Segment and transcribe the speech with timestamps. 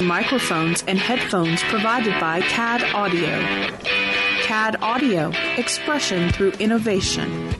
[0.00, 3.70] Microphones and headphones provided by CAD Audio.
[4.42, 7.54] CAD Audio, expression through innovation.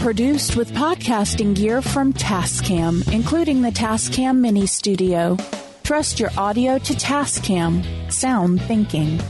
[0.00, 5.36] Produced with podcasting gear from Tascam, including the Tascam Mini Studio.
[5.82, 8.12] Trust your audio to Tascam.
[8.12, 9.20] Sound thinking.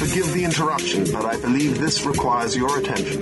[0.00, 3.20] Forgive the interruption, but I believe this requires your attention.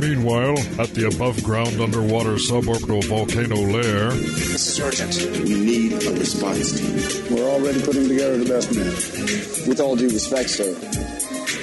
[0.00, 4.10] Meanwhile, at the above ground underwater suborbital volcano lair.
[4.58, 6.96] Sergeant, we need a response team.
[7.32, 9.68] We're already putting together the best men.
[9.68, 10.74] With all due respect, sir,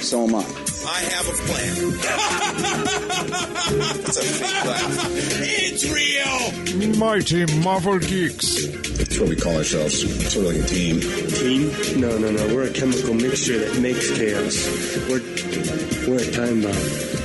[0.00, 0.67] so am I.
[0.86, 1.74] I have a plan.
[3.78, 5.06] That's a fake laugh.
[5.40, 6.96] It's real.
[6.98, 8.66] Mighty Marvel Geeks.
[8.98, 10.00] That's what we call ourselves.
[10.32, 11.00] Sort of like a team.
[11.00, 11.72] Team?
[12.00, 12.46] No, no, no.
[12.54, 14.56] We're a chemical mixture that makes chaos.
[15.08, 15.20] We're
[16.08, 17.17] we're a time bomb.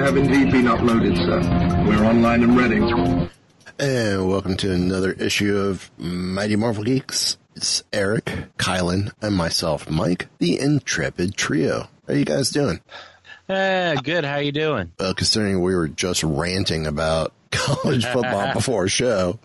[0.00, 1.40] Have indeed been uploaded, sir.
[1.86, 2.78] We're online and ready.
[3.78, 7.36] And welcome to another issue of Mighty Marvel Geeks.
[7.54, 8.24] It's Eric,
[8.56, 11.88] Kylan, and myself, Mike, the Intrepid Trio.
[12.08, 12.80] How you guys doing?
[13.50, 14.24] Eh, good.
[14.24, 14.92] How you doing?
[14.98, 19.38] Well, considering we were just ranting about college football before a show,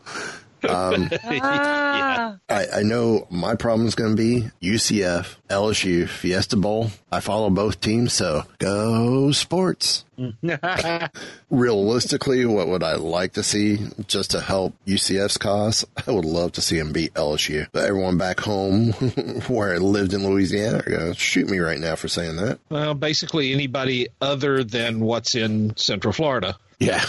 [0.70, 2.36] um, yeah.
[2.50, 6.92] I, I know my problem is going to be UCF, LSU, Fiesta Bowl.
[7.12, 10.06] I follow both teams, so go sports.
[11.50, 15.86] Realistically, what would I like to see just to help UCF's cause?
[16.08, 17.68] I would love to see them beat LSU.
[17.72, 18.92] But everyone back home
[19.48, 22.60] where I lived in Louisiana are going to shoot me right now for saying that.
[22.70, 26.58] Well, basically anybody other than what's in Central Florida.
[26.80, 27.04] Yeah.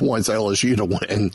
[0.00, 1.32] Wants LSU to win.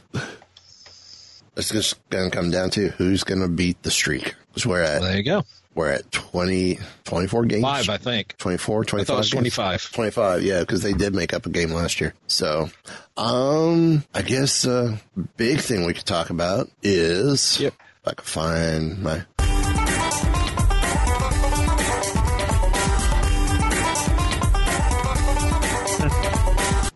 [1.57, 4.35] It's just going to come down to who's going to beat the streak.
[4.49, 5.43] Because we're at, There you go.
[5.75, 7.61] we're at 20, 24 games.
[7.63, 8.37] Five, I think.
[8.37, 9.09] 24, 25.
[9.09, 9.53] I it was games?
[9.55, 9.91] 25.
[9.91, 12.13] 25, yeah, because they did make up a game last year.
[12.27, 12.69] So,
[13.17, 14.97] um, I guess uh,
[15.37, 17.73] big thing we could talk about is Yep.
[17.73, 19.25] if I could find my.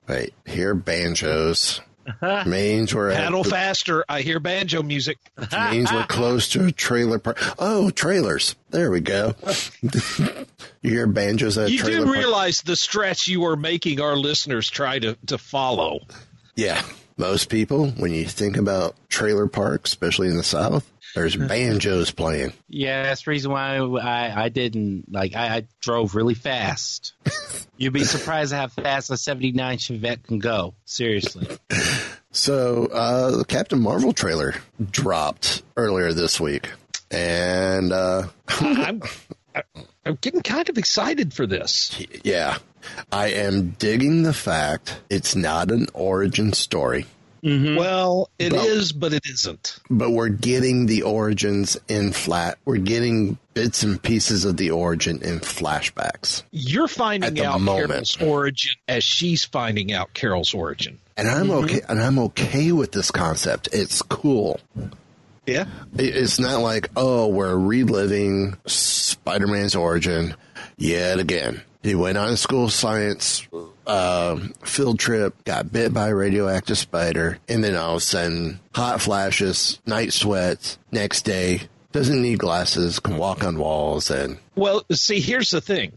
[0.08, 1.82] Right here, banjos.
[2.46, 4.06] Means we're Paddle the- faster.
[4.08, 5.18] I hear banjo music.
[5.72, 7.38] means we're close to a trailer park.
[7.60, 8.56] Oh, trailers.
[8.70, 9.34] There we go.
[9.82, 12.16] you hear banjos at You do park?
[12.16, 16.02] realize the stretch you are making our listeners try to, to follow.
[16.56, 16.82] Yeah.
[17.18, 22.54] Most people, when you think about trailer parks, especially in the South, there's banjos playing.
[22.68, 25.36] Yeah, that's the reason why I, I didn't like.
[25.36, 27.14] I, I drove really fast.
[27.78, 30.76] You'd be surprised how fast a '79 Chevette can go.
[30.86, 31.48] Seriously.
[32.32, 34.56] So, uh, the Captain Marvel trailer
[34.92, 36.70] dropped earlier this week.
[37.10, 39.02] And, uh, I'm,
[40.06, 41.98] I'm getting kind of excited for this.
[42.24, 42.58] yeah,
[43.12, 47.06] I am digging the fact it's not an origin story.
[47.46, 47.76] Mm-hmm.
[47.78, 49.80] Well, it is, But- but it isn't.
[49.90, 52.58] but we're getting the origins in flat.
[52.66, 56.42] We're getting bits and pieces of the origin in flashbacks.
[56.52, 57.90] You're finding out moment.
[57.90, 60.98] Carol's origin as she's finding out Carol's origin.
[61.16, 61.66] And I'm mm-hmm.
[61.66, 63.70] okay, and I'm okay with this concept.
[63.72, 64.60] It's cool.
[65.46, 65.66] Yeah.
[65.98, 70.36] It's not like, oh, we're reliving Spider-Man's origin
[70.78, 71.62] yet again.
[71.86, 73.48] He went on a school science
[73.86, 78.60] uh, field trip, got bit by a radioactive spider, and then all of a sudden,
[78.74, 84.84] hot flashes, night sweats, next day, doesn't need glasses, can walk on walls, and Well,
[84.92, 85.94] see, here's the thing.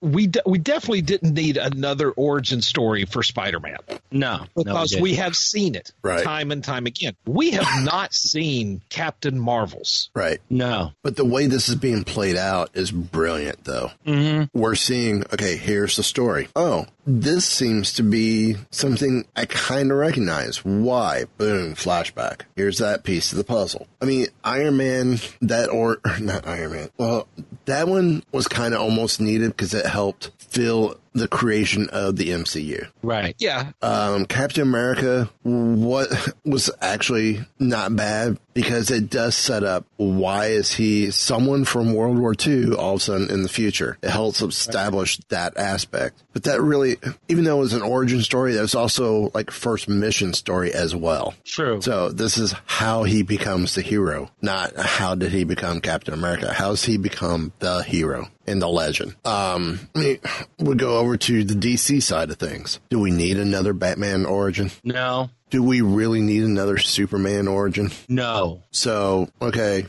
[0.00, 3.76] We de- we definitely didn't need another origin story for Spider-Man
[4.10, 5.02] No, no, because didn't.
[5.02, 6.24] we have seen it Right.
[6.24, 7.14] time and time again.
[7.24, 10.10] We have not seen Captain Marvel's.
[10.14, 10.40] right.
[10.50, 10.92] no.
[11.02, 13.92] But the way this is being played out is brilliant, though.
[14.06, 14.58] Mm-hmm.
[14.58, 16.48] We're seeing, okay, here's the story.
[16.56, 20.64] Oh, this seems to be something I kind of recognize.
[20.64, 21.26] Why?
[21.38, 22.40] Boom, flashback.
[22.56, 23.86] Here's that piece of the puzzle.
[24.02, 26.88] I mean, Iron Man, that or, not Iron Man.
[26.98, 27.28] Well,
[27.66, 32.30] that one was kind of almost needed because it helped fill the creation of the
[32.30, 32.88] MCU.
[33.02, 33.34] Right.
[33.38, 33.72] Yeah.
[33.82, 36.08] Um, Captain America, what
[36.44, 42.18] was actually not bad because it does set up why is he someone from World
[42.18, 43.98] War II all of a sudden in the future.
[44.02, 46.22] It helps establish that aspect.
[46.32, 46.96] But that really,
[47.28, 50.94] even though it was an origin story, that was also like first mission story as
[50.96, 51.34] well.
[51.44, 51.80] True.
[51.82, 56.52] So this is how he becomes the hero, not how did he become Captain America.
[56.52, 59.16] How's he become the hero in the legend?
[59.24, 62.80] Um, we go over to the DC side of things.
[62.90, 64.70] Do we need another Batman origin?
[64.84, 65.30] No.
[65.50, 67.90] Do we really need another Superman origin?
[68.08, 68.62] No.
[68.70, 69.86] So, okay,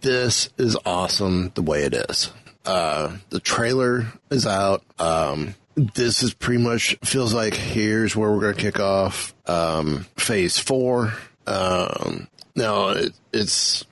[0.00, 2.32] this is awesome the way it is.
[2.64, 4.82] Uh, the trailer is out.
[4.98, 10.06] Um, this is pretty much feels like here's where we're going to kick off um,
[10.16, 11.12] phase four.
[11.46, 13.84] Um, now it, it's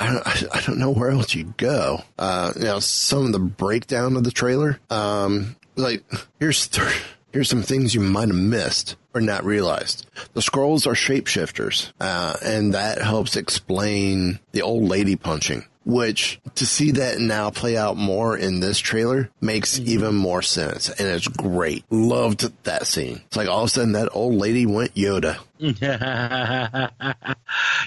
[0.00, 2.02] I don't, I don't know where else you'd go.
[2.18, 4.80] Uh, you know, some of the breakdown of the trailer.
[4.88, 6.02] Um, like
[6.38, 7.02] here's th-
[7.32, 10.06] here's some things you might have missed or not realized.
[10.34, 15.64] The Skrulls are shapeshifters, uh, and that helps explain the old lady punching.
[15.86, 20.90] Which to see that now play out more in this trailer makes even more sense,
[20.90, 21.84] and it's great.
[21.90, 23.22] Loved that scene.
[23.26, 25.38] It's like all of a sudden that old lady went Yoda.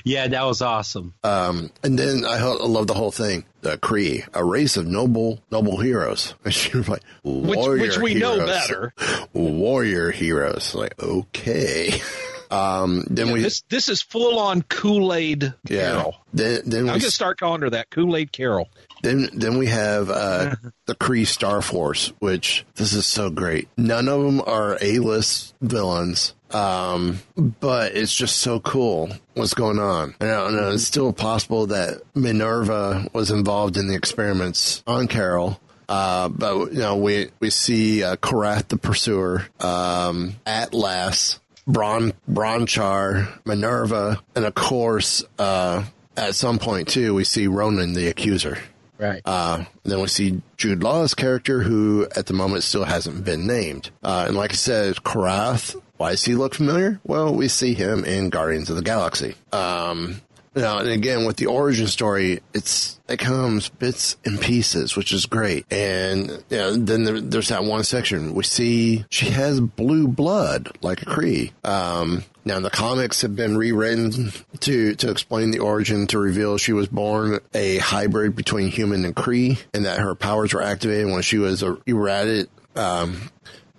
[0.03, 1.13] yeah, that was awesome.
[1.23, 3.45] Um, and then I, ho- I love the whole thing.
[3.61, 6.33] The Kree, a race of noble, noble heroes.
[6.45, 8.93] And she was like, Which, warrior which we know better.
[9.33, 10.75] Warrior heroes.
[10.75, 12.01] Like, okay.
[12.53, 15.91] Um, then Yeah, we, this this is full on Kool Aid yeah.
[15.91, 16.15] Carol.
[16.33, 18.69] Then, then I'm we, gonna start calling her that Kool Aid Carol.
[19.01, 20.55] then, then we have, uh,
[20.85, 23.69] the Kree Star Force, which this is so great.
[23.75, 26.35] None of them are A-list villains.
[26.51, 30.13] Um, but it's just so cool what's going on.
[30.21, 30.69] I don't know.
[30.73, 35.59] It's still possible that Minerva was involved in the experiments on Carol.
[35.89, 43.39] Uh, but you know, we, we see, uh, Korath the Pursuer, um, Atlas, Bron, Bron-Char,
[43.45, 45.83] Minerva, and of course, uh,
[46.17, 48.57] at some point too, we see Ronan the Accuser.
[48.97, 49.21] Right.
[49.25, 53.89] Uh, then we see Jude Law's character, who at the moment still hasn't been named.
[54.03, 56.99] Uh, and like I said, Korath, why does he look familiar?
[57.03, 59.35] Well, we see him in Guardians of the Galaxy.
[59.51, 60.21] Um,
[60.55, 65.25] now, and again, with the origin story, it's it comes bits and pieces, which is
[65.25, 65.65] great.
[65.71, 71.01] And know, then there, there's that one section we see she has blue blood like
[71.01, 71.51] a Kree.
[71.65, 76.73] Um, now the comics have been rewritten to to explain the origin to reveal she
[76.73, 81.23] was born a hybrid between human and Kree, and that her powers were activated when
[81.23, 82.49] she was eradicated.
[82.75, 83.29] Um,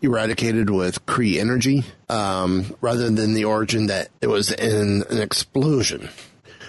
[0.03, 6.11] eradicated with Kree energy, um, rather than the origin that it was in an explosion.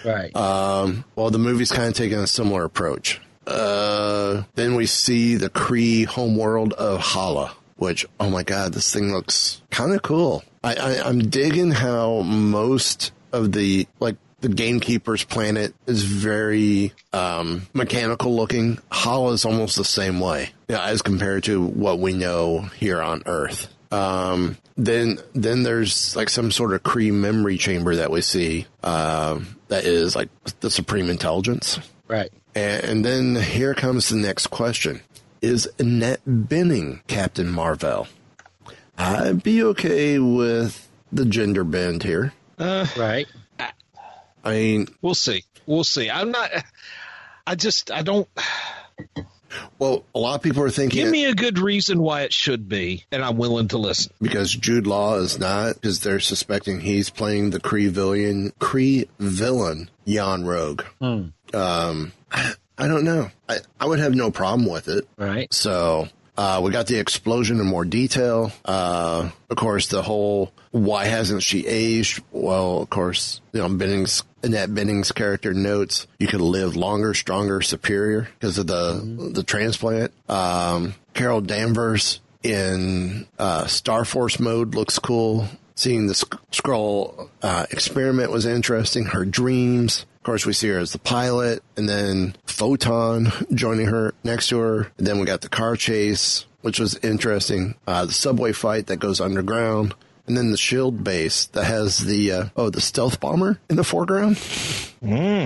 [0.06, 0.34] Right.
[0.36, 3.20] Um, well, the movie's kind of taking a similar approach.
[3.46, 9.12] Uh, then we see the Kree homeworld of Hala, which, oh my god, this thing
[9.12, 10.44] looks kind of cool.
[10.62, 17.66] I, I, I'm digging how most of the, like, the gamekeeper's planet is very um,
[17.72, 18.78] mechanical looking.
[18.92, 23.22] Hala is almost the same way, yeah, as compared to what we know here on
[23.26, 23.74] Earth.
[23.90, 29.40] Um, then then there's like some sort of Kree memory chamber that we see uh,
[29.68, 30.28] that is like
[30.60, 31.78] the supreme intelligence.
[32.08, 32.32] Right.
[32.54, 35.00] And, and then here comes the next question:
[35.42, 38.06] Is Annette Bening Captain Marvel?
[38.98, 42.32] I'd be okay with the gender bend here.
[42.58, 43.26] Uh, right.
[44.44, 45.44] I mean, we'll see.
[45.66, 46.08] We'll see.
[46.08, 46.50] I'm not.
[47.46, 47.90] I just.
[47.90, 48.28] I don't.
[49.78, 51.02] Well, a lot of people are thinking.
[51.02, 54.12] Give me a good reason why it should be, and I'm willing to listen.
[54.20, 59.90] Because Jude Law is not, because they're suspecting he's playing the Kree villain, Kree villain,
[60.04, 60.82] Yon-Rogg.
[61.00, 61.56] Hmm.
[61.56, 63.30] Um, I, I don't know.
[63.48, 65.08] I, I would have no problem with it.
[65.16, 65.52] Right.
[65.52, 68.52] So, uh, we got the explosion in more detail.
[68.64, 72.22] Uh, of course, the whole why hasn't she aged?
[72.32, 77.60] Well, of course, you know, Bening's Annette Bening's character notes you could live longer, stronger,
[77.62, 80.12] superior because of the the transplant.
[80.28, 85.46] Um, Carol Danvers in uh, Star Force mode looks cool.
[85.74, 89.04] Seeing the sc- Skrull uh, experiment was interesting.
[89.04, 90.06] Her dreams.
[90.26, 94.58] Of course, we see her as the pilot, and then Photon joining her next to
[94.58, 94.90] her.
[94.98, 97.76] And then we got the car chase, which was interesting.
[97.86, 99.94] Uh, the subway fight that goes underground.
[100.26, 103.84] And then the shield base that has the uh, oh the stealth bomber in the
[103.84, 104.34] foreground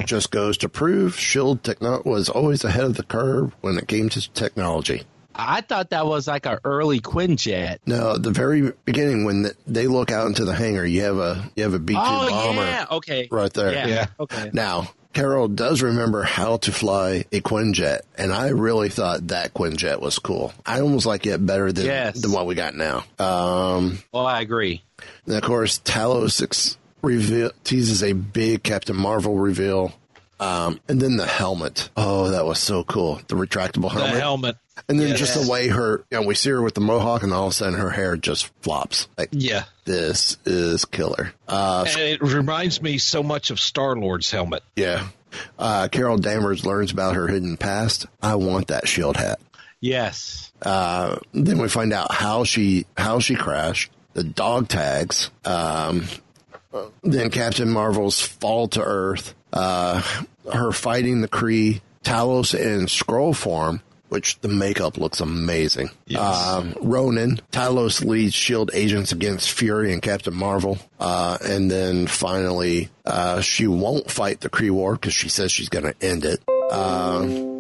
[0.07, 4.09] just goes to prove shield techno was always ahead of the curve when it came
[4.09, 5.03] to technology.
[5.49, 7.79] I thought that was like an early Quinjet.
[7.87, 11.51] No, the very beginning when the, they look out into the hangar, you have a
[11.57, 12.87] you have a B two Oh bomber yeah.
[12.91, 13.29] Okay.
[13.31, 13.73] right there.
[13.89, 14.07] Yeah.
[14.19, 14.51] Okay.
[14.53, 20.01] Now Carol does remember how to fly a Quinjet, and I really thought that Quinjet
[20.01, 20.53] was cool.
[20.65, 22.21] I almost like it better than Yes.
[22.23, 23.05] than what we got now.
[23.19, 24.83] Um, Well, I agree.
[25.27, 29.93] and of course, Talos ex- reveal teases a big Captain Marvel reveal.
[30.39, 31.91] Um, and then the helmet.
[31.99, 33.21] Oh, that was so cool.
[33.29, 34.57] The retractable The helmet.
[34.89, 35.19] And then Yes.
[35.19, 37.53] just the way her, you know, we see her with the mohawk, and all of
[37.53, 39.07] a sudden her hair just flops.
[39.19, 39.65] Like, Yeah.
[39.85, 41.33] this is killer.
[41.49, 44.63] Uh, And it reminds me so much of Star Lord's helmet.
[44.77, 45.07] yeah.
[45.59, 48.07] Uh, Carol Danvers learns about her hidden past.
[48.21, 49.39] I want that shield hat.
[49.81, 50.51] Yes.
[50.61, 56.07] Uh, then we find out how she how she crashed, the dog tags, um,
[57.05, 60.03] then Captain Marvel's fall to Earth, uh,
[60.53, 65.91] her fighting the Kree, Talos in Skrull form, which the makeup looks amazing.
[66.19, 72.91] Um, Ronan, Talos leads Shield agents against Fury and Captain Marvel, uh, and then finally
[73.07, 76.41] uh, she won't fight the Kree war because she says she's going to end it.
[76.71, 77.51] Um,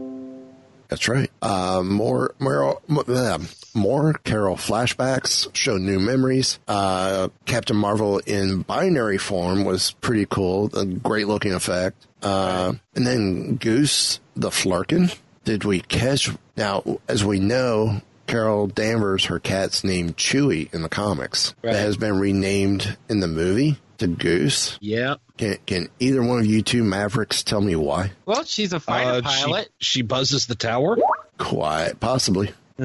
[0.88, 1.30] that's right.
[1.40, 3.38] Uh, more, more, uh,
[3.74, 6.58] more Carol flashbacks show new memories.
[6.66, 10.68] Uh, Captain Marvel in binary form was pretty cool.
[10.76, 12.08] A great looking effect.
[12.22, 15.16] Uh, and then Goose the Flerken.
[15.44, 16.30] Did we catch?
[16.56, 21.54] Now, as we know, Carol Danvers, her cat's named Chewie in the comics.
[21.62, 21.72] Right.
[21.72, 24.78] That has been renamed in the movie to Goose.
[24.80, 25.16] Yeah.
[25.38, 28.12] Can, can either one of you two Mavericks tell me why?
[28.26, 29.70] Well, she's a fighter Uh, pilot.
[29.78, 30.96] She, buzzes the tower.
[31.38, 32.50] Quite possibly.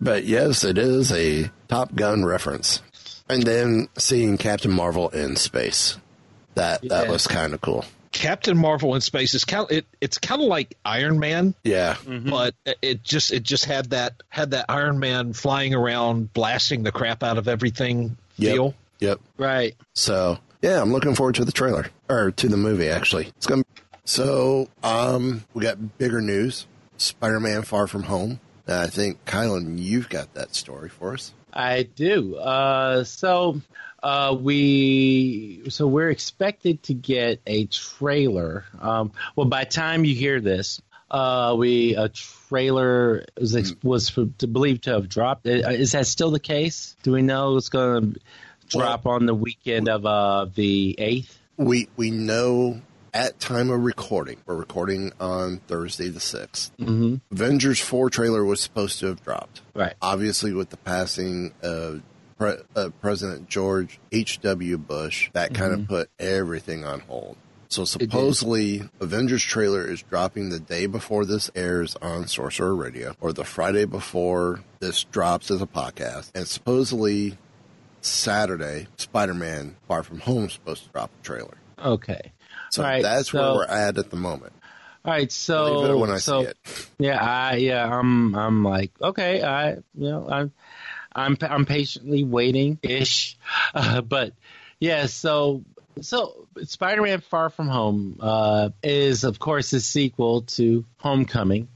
[0.00, 2.82] but yes, it is a Top Gun reference.
[3.28, 5.96] And then seeing Captain Marvel in space.
[6.54, 7.10] That that Yeah.
[7.12, 7.84] was kind of cool.
[8.12, 9.64] Captain Marvel in space is kind.
[9.64, 11.96] Of, it, it's kind of like Iron Man, Yeah.
[12.06, 16.92] but it just it just had that had that Iron Man flying around, blasting the
[16.92, 18.52] crap out of everything Yep.
[18.54, 18.74] feel.
[19.00, 19.20] Yep.
[19.38, 19.74] Right.
[19.94, 22.88] So yeah, I'm looking forward to the trailer or to the movie.
[22.88, 23.64] Actually, it's gonna.
[24.04, 26.66] So um, we got bigger news.
[26.98, 28.40] Spider-Man: Far From Home.
[28.66, 31.32] And I think Kylan, you've got that story for us.
[31.52, 32.36] I do.
[32.36, 33.60] Uh, so
[34.02, 38.64] uh, we so we're expected to get a trailer.
[38.80, 40.80] Um, well, by the time you hear this,
[41.10, 45.46] uh, we a trailer was ex- was for, to believed to have dropped.
[45.46, 46.96] Uh, Is that still the case?
[47.02, 48.20] Do we know it's going to
[48.68, 51.38] drop on the weekend of uh, the eighth?
[51.56, 52.80] We we know
[53.14, 54.38] at time of recording.
[54.46, 57.16] We're recording on Thursday the 6th Mm-hmm.
[57.30, 59.60] Avengers four trailer was supposed to have dropped.
[59.74, 59.92] Right.
[60.00, 62.00] Obviously, with the passing of
[62.42, 64.40] Pre- uh, President George H.
[64.40, 64.76] W.
[64.78, 67.36] Bush, that kind of put everything on hold.
[67.68, 73.32] So supposedly, Avengers trailer is dropping the day before this airs on Sorcerer Radio, or
[73.32, 77.38] the Friday before this drops as a podcast, and supposedly
[78.00, 81.56] Saturday, Spider-Man: Far From Home is supposed to drop a trailer.
[81.78, 82.32] Okay.
[82.70, 84.52] So right, that's so- where we're at at the moment.
[85.04, 85.32] All right.
[85.32, 86.88] So when I so, see it.
[86.98, 90.52] Yeah, I yeah, I'm I'm like okay, I you know I'm
[91.14, 93.36] I'm I'm patiently waiting ish,
[93.74, 94.32] uh, but
[94.80, 95.64] yeah, so
[96.00, 101.68] so Spider-Man: Far From Home uh, is of course a sequel to Homecoming.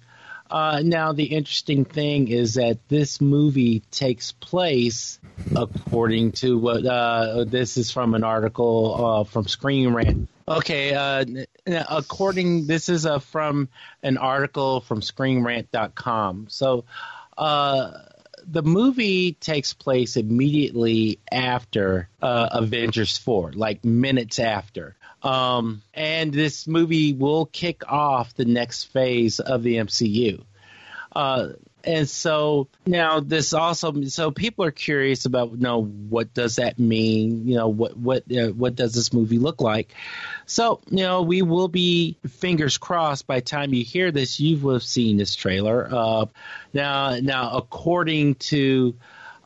[0.48, 5.18] Uh, now the interesting thing is that this movie takes place
[5.56, 10.28] according to what uh, this is from an article from Screen Rant.
[10.48, 11.24] Okay, uh,
[11.66, 13.68] according this is uh, from
[14.04, 16.46] an article from ScreenRant.com.
[16.48, 16.84] So
[17.36, 17.90] uh,
[18.48, 24.96] the movie takes place immediately after uh, Avengers 4, like minutes after.
[25.22, 30.44] Um, and this movie will kick off the next phase of the MCU.
[31.14, 31.52] Uh,
[31.86, 36.78] and so now this also so people are curious about you know what does that
[36.78, 39.94] mean you know what what uh, what does this movie look like
[40.46, 44.74] so you know we will be fingers crossed by time you hear this you will
[44.74, 46.26] have seen this trailer uh,
[46.72, 48.94] now now according to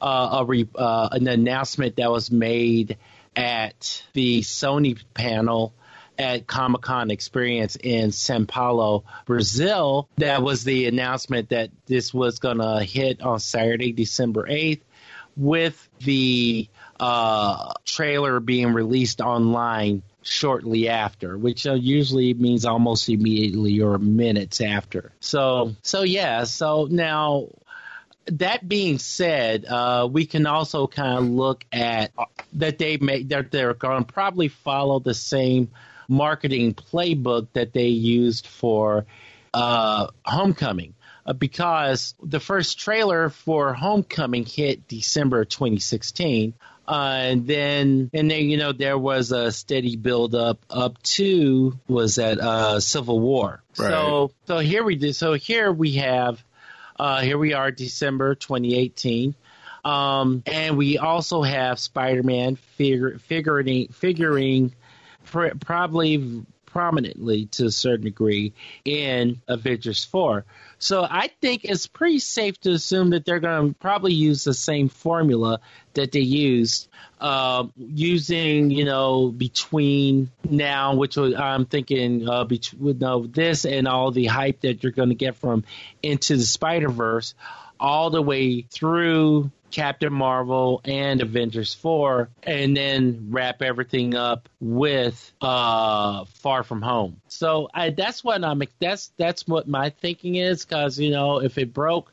[0.00, 2.96] uh, a re, uh, an announcement that was made
[3.36, 5.74] at the Sony panel
[6.18, 10.08] at Comic Con Experience in Sao Paulo, Brazil.
[10.18, 14.80] That was the announcement that this was going to hit on Saturday, December 8th,
[15.36, 23.80] with the uh, trailer being released online shortly after, which uh, usually means almost immediately
[23.80, 25.12] or minutes after.
[25.20, 26.44] So, so yeah.
[26.44, 27.48] So now
[28.26, 33.22] that being said, uh, we can also kind of look at uh, that they may
[33.22, 35.70] they're, they're going to probably follow the same
[36.08, 39.06] marketing playbook that they used for
[39.54, 40.94] uh, Homecoming.
[41.26, 46.54] Uh, because the first trailer for Homecoming hit December 2016.
[46.90, 51.78] Uh, and then, and then, you know, there was a steady build up up to
[51.86, 53.62] was that uh, Civil War.
[53.78, 53.90] Right.
[53.90, 55.12] So, so here we do.
[55.12, 56.42] So here we have,
[56.98, 59.36] uh, here we are, December 2018.
[59.84, 64.74] Um, and we also have Spider-Man figure, figuring, figuring
[65.26, 68.52] pr- probably prominently to a certain degree
[68.84, 70.44] in Avengers 4.
[70.80, 74.54] So I think it's pretty safe to assume that they're going to probably use the
[74.54, 75.60] same formula
[75.92, 76.88] that they used
[77.20, 82.98] uh, using, you know, between now, which was, I'm thinking uh, between
[83.30, 85.64] this and all the hype that you're going to get from
[86.02, 87.34] Into the Spider Verse,
[87.78, 95.32] all the way through Captain Marvel and Avengers 4 and then wrap everything up with
[95.40, 97.20] uh Far From Home.
[97.28, 101.58] So I that's what I'm that's that's what my thinking is cuz you know if
[101.58, 102.12] it broke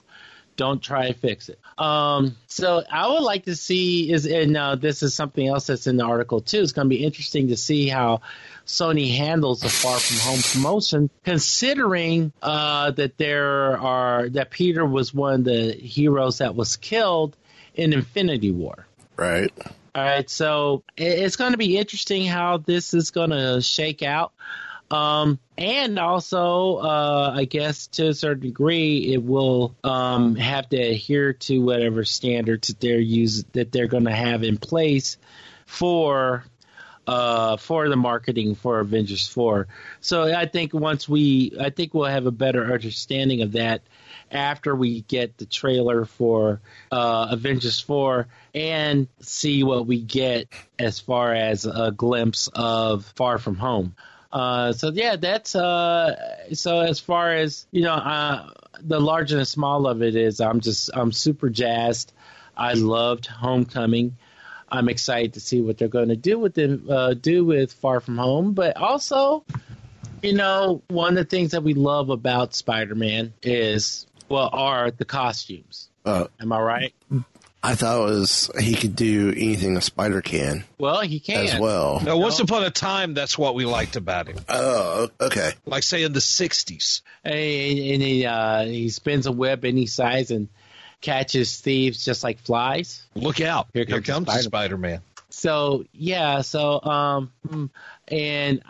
[0.58, 1.60] don't try to fix it.
[1.78, 5.88] Um, so I would like to see is and uh, this is something else that's
[5.88, 6.62] in the article too.
[6.62, 8.22] It's going to be interesting to see how
[8.66, 15.14] Sony handles the Far From Home promotion, considering uh, that there are that Peter was
[15.14, 17.38] one of the heroes that was killed
[17.78, 18.86] in Infinity War.
[19.16, 19.52] Right.
[19.96, 24.34] All right, so it's going to be interesting how this is going to shake out.
[24.92, 30.78] Um, and also, uh, I guess to a certain degree, it will um, have to
[30.78, 35.18] adhere to whatever standards that they're use that they're going to have in place
[35.66, 36.46] for
[37.08, 39.68] uh, for the marketing for Avengers 4.
[40.02, 43.82] So I think once we, I think we'll have a better understanding of that
[44.32, 51.00] after we get the trailer for uh, Avengers 4 and see what we get as
[51.00, 53.96] far as a glimpse of Far From Home.
[54.32, 56.16] Uh, so yeah, that's uh,
[56.54, 58.50] so as far as you know, uh,
[58.82, 62.12] the large and the small of it is, I'm just I'm super jazzed.
[62.56, 64.18] I loved Homecoming.
[64.70, 68.00] I'm excited to see what they're going to do with the uh, do with Far
[68.02, 69.46] From Home, but also,
[70.22, 75.06] you know, one of the things that we love about Spider-Man is well, are the
[75.06, 75.90] costumes.
[76.06, 76.94] Uh, Am I right?
[77.64, 80.64] I thought it was he could do anything a spider can.
[80.78, 82.00] Well, he can as well.
[82.02, 84.38] Now, once upon a time, that's what we liked about him.
[84.48, 85.52] Oh, okay.
[85.66, 87.34] Like say in the '60s, and
[88.02, 90.48] he uh, he spins a web any size and
[91.02, 93.02] catches thieves just like flies.
[93.16, 93.68] Look out!
[93.74, 95.02] Here comes, Here comes Spider- Spider-Man.
[95.30, 97.32] So yeah, so um,
[98.08, 98.62] and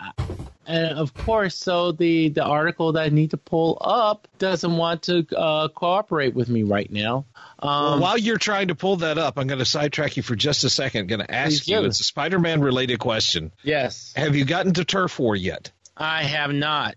[0.67, 5.03] and of course, so the the article that I need to pull up doesn't want
[5.03, 7.25] to uh, cooperate with me right now.
[7.59, 10.35] Um, well, while you're trying to pull that up, I'm going to sidetrack you for
[10.35, 11.01] just a second.
[11.01, 11.79] I'm going to ask you.
[11.79, 11.85] do.
[11.85, 13.51] It's a Spider-Man related question.
[13.63, 15.71] yes, Have you gotten to Turf War yet?
[15.95, 16.95] I have not.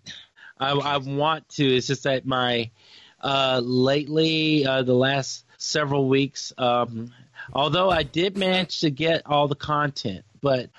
[0.59, 1.65] I, I want to.
[1.65, 2.71] It's just that my
[3.23, 6.53] uh, lately uh, the last several weeks.
[6.59, 7.13] Um,
[7.53, 10.71] although I did manage to get all the content, but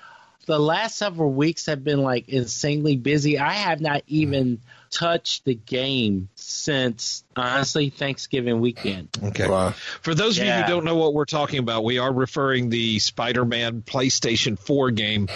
[0.46, 3.38] the last several weeks have been like insanely busy.
[3.38, 4.14] I have not mm-hmm.
[4.14, 9.08] even touched the game since honestly Thanksgiving weekend.
[9.22, 9.48] Okay.
[9.48, 9.70] Wow.
[10.02, 12.98] For those of you who don't know what we're talking about, we are referring the
[12.98, 15.28] Spider-Man PlayStation 4 game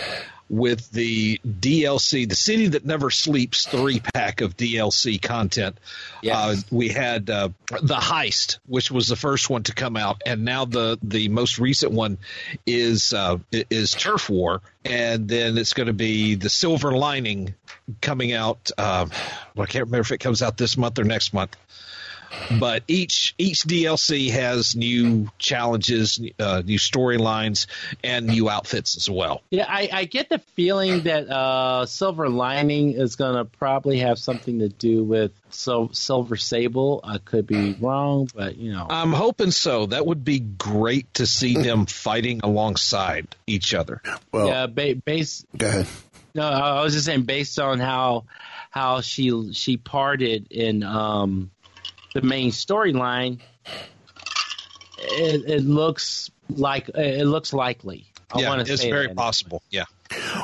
[0.48, 5.78] with the DLC, the City That Never Sleeps three pack of DLC content.
[6.22, 6.36] Yes.
[6.36, 7.48] Uh, we had uh,
[7.82, 11.58] the Heist, which was the first one to come out, and now the the most
[11.58, 12.18] recent one
[12.64, 17.54] is uh, is Turf War, and then it's going to be the Silver Lining
[18.00, 18.70] coming out.
[18.78, 19.06] Uh,
[19.54, 21.56] well, I can't remember if it comes out this month or next month
[22.58, 27.66] but each each DLC has new challenges, uh, new storylines,
[28.02, 29.42] and new outfits as well.
[29.50, 34.18] Yeah, I, I get the feeling that uh, Silver Lining is going to probably have
[34.18, 37.00] something to do with Sil- Silver Sable.
[37.02, 38.86] I could be wrong, but you know.
[38.88, 39.86] I'm hoping so.
[39.86, 44.02] That would be great to see them fighting alongside each other.
[44.32, 45.44] Well, yeah, ba- base.
[45.56, 45.86] go ahead.
[46.34, 48.24] No, I was just saying based on how
[48.70, 51.50] how she she parted in um,
[52.16, 53.38] the main storyline,
[54.98, 58.06] it, it looks like it looks likely.
[58.32, 59.16] I yeah, it's say very that.
[59.16, 59.62] possible.
[59.70, 59.84] Yeah.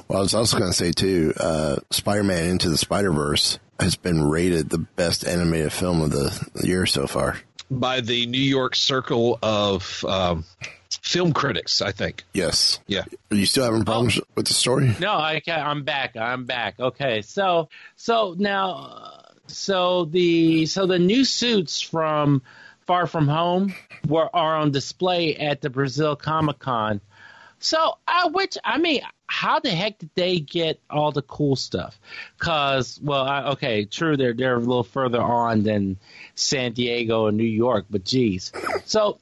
[0.06, 4.22] Well, I was also going to say too, uh, Spider-Man Into the Spider-Verse has been
[4.22, 7.38] rated the best animated film of the year so far.
[7.70, 10.44] By the New York Circle of um,
[11.00, 12.24] Film Critics, I think.
[12.34, 12.80] Yes.
[12.86, 13.04] Yeah.
[13.30, 14.94] Are you still having problems with the story?
[15.00, 16.16] No, I ca I'm back.
[16.16, 16.78] I'm back.
[16.78, 22.42] Okay, so so now, uh, so the so the new suits from
[22.86, 23.74] Far From Home
[24.06, 27.00] were are on display at the Brazil Comic Con.
[27.58, 31.98] So, I which I mean, how the heck did they get all the cool stuff?
[32.38, 35.96] Cause, well, I, okay, true, they're they're a little further on than
[36.34, 38.52] San Diego and New York, but geez.
[38.84, 39.18] So,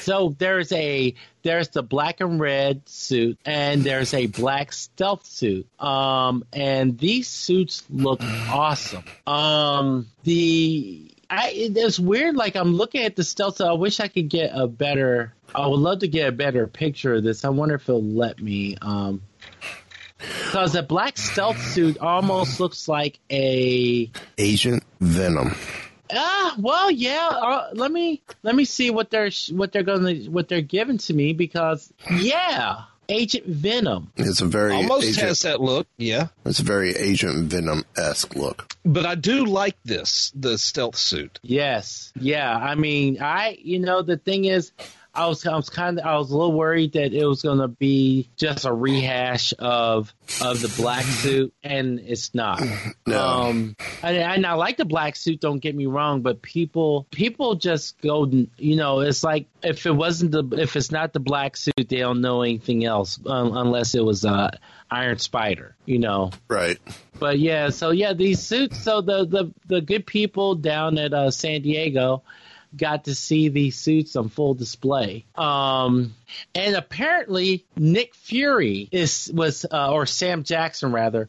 [0.00, 5.68] so there's a there's the black and red suit, and there's a black stealth suit.
[5.80, 9.04] Um, and these suits look awesome.
[9.26, 12.34] Um, the I, it's weird.
[12.34, 13.60] Like I'm looking at the stealth.
[13.60, 15.34] I wish I could get a better.
[15.54, 17.44] I would love to get a better picture of this.
[17.44, 18.76] I wonder if it'll let me.
[18.80, 19.22] Um,
[20.18, 25.54] because the black stealth suit almost looks like a Agent Venom.
[26.12, 27.28] Ah, well, yeah.
[27.28, 31.14] Uh, let me let me see what they're what they're gonna what they're giving to
[31.14, 34.12] me because yeah, Agent Venom.
[34.16, 36.28] It's a very Almost agent, has that look, yeah.
[36.44, 38.74] It's a very Agent Venom esque look.
[38.84, 41.38] But I do like this, the stealth suit.
[41.42, 42.54] Yes, yeah.
[42.56, 44.72] I mean, I you know the thing is,
[45.14, 47.68] I was I was kind of I was a little worried that it was gonna
[47.68, 52.62] be just a rehash of of the black suit, and it's not.
[53.06, 53.20] No.
[53.20, 55.40] Um, and, and I like the black suit.
[55.40, 58.24] Don't get me wrong, but people people just go.
[58.24, 61.98] You know, it's like if it wasn't the if it's not the black suit, they
[61.98, 64.50] don't know anything else um, unless it was uh,
[64.90, 65.76] Iron Spider.
[65.84, 66.30] You know.
[66.48, 66.78] Right.
[67.18, 68.82] But yeah, so yeah, these suits.
[68.82, 72.22] So the the the good people down at uh, San Diego
[72.76, 75.24] got to see these suits on full display.
[75.34, 76.14] Um,
[76.54, 81.28] and apparently Nick Fury is was uh, or Sam Jackson rather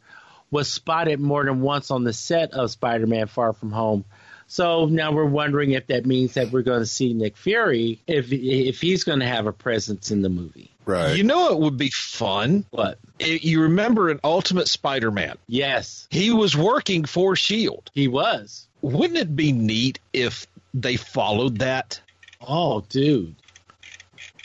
[0.51, 4.05] was spotted more than once on the set of Spider-Man: Far From Home.
[4.47, 8.31] So now we're wondering if that means that we're going to see Nick Fury if
[8.31, 10.71] if he's going to have a presence in the movie.
[10.85, 11.17] Right.
[11.17, 12.65] You know it would be fun?
[12.69, 12.99] What?
[13.17, 15.35] It, you remember an Ultimate Spider Man?
[15.47, 16.07] Yes.
[16.11, 17.91] He was working for S.H.I.E.L.D.
[17.93, 18.67] He was.
[18.81, 20.45] Wouldn't it be neat if
[20.81, 21.99] they followed that?
[22.45, 23.35] Oh, dude.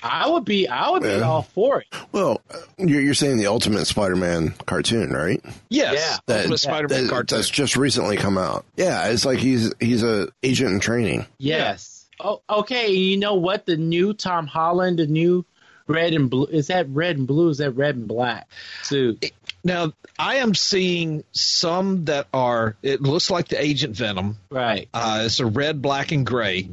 [0.03, 1.87] I would be I would be all for it.
[2.13, 5.45] Well, uh, you're, you're saying the Ultimate Spider-Man cartoon, right?
[5.69, 5.95] Yes.
[5.95, 6.17] Yeah.
[6.27, 7.37] That, Ultimate Spider Man that- cartoon.
[7.37, 8.65] that's just recently come out.
[8.77, 11.27] Yeah, it's like he's he's a agent in training.
[11.37, 12.07] Yes.
[12.19, 12.91] Oh, okay.
[12.93, 13.67] You know what?
[13.67, 15.45] The new Tom Holland, the new
[15.87, 16.47] red and blue.
[16.47, 17.51] Is that red and blue?
[17.51, 18.49] Is that red and black
[18.83, 19.31] suit?
[19.63, 24.39] Now, I am seeing some that are, it looks like the Agent Venom.
[24.51, 24.89] Right.
[24.95, 26.69] Uh, it's a red, black, and gray.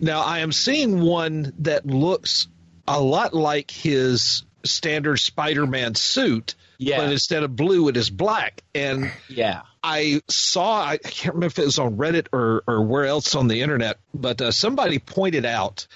[0.00, 2.48] Now, I am seeing one that looks
[2.86, 6.98] a lot like his standard Spider Man suit, Yeah.
[6.98, 8.62] but instead of blue, it is black.
[8.74, 9.62] And Yeah.
[9.82, 13.48] I saw, I can't remember if it was on Reddit or, or where else on
[13.48, 15.86] the internet, but uh, somebody pointed out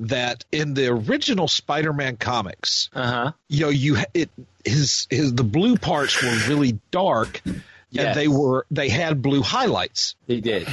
[0.00, 3.32] that in the original Spider Man comics, Uh huh.
[3.48, 4.30] you know, you it
[4.64, 7.42] his his the blue parts were really dark,
[7.90, 8.06] Yes.
[8.06, 10.68] and they were they had blue highlights, They did.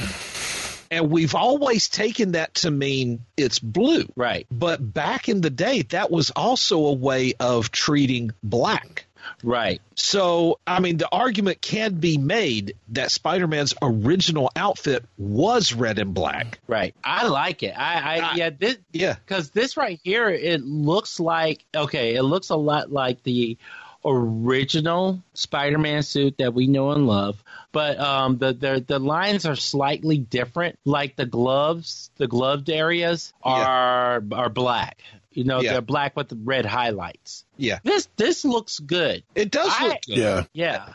[0.90, 4.04] and we've always taken that to mean it's blue.
[4.16, 4.46] Right.
[4.50, 9.04] But back in the day, that was also a way of treating black.
[9.42, 9.80] Right.
[9.94, 16.14] So, I mean, the argument can be made that Spider-Man's original outfit was red and
[16.14, 16.60] black.
[16.66, 16.94] Right.
[17.02, 17.74] I like it.
[17.78, 17.94] I.
[17.94, 18.50] I I- yeah.
[18.50, 18.78] This.
[18.92, 19.14] Yeah.
[19.14, 22.14] Because this right here, it looks like okay.
[22.14, 23.58] It looks a lot like the
[24.04, 29.56] original Spider-Man suit that we know and love, but um, the the the lines are
[29.56, 30.78] slightly different.
[30.84, 35.02] Like the gloves, the gloved areas are are black.
[35.38, 35.74] You know, Yeah.
[35.74, 37.44] they're black with the red highlights.
[37.56, 37.78] Yeah.
[37.84, 39.22] This this looks good.
[39.36, 40.18] It does I- look good.
[40.18, 40.44] Yeah.
[40.52, 40.88] Yeah.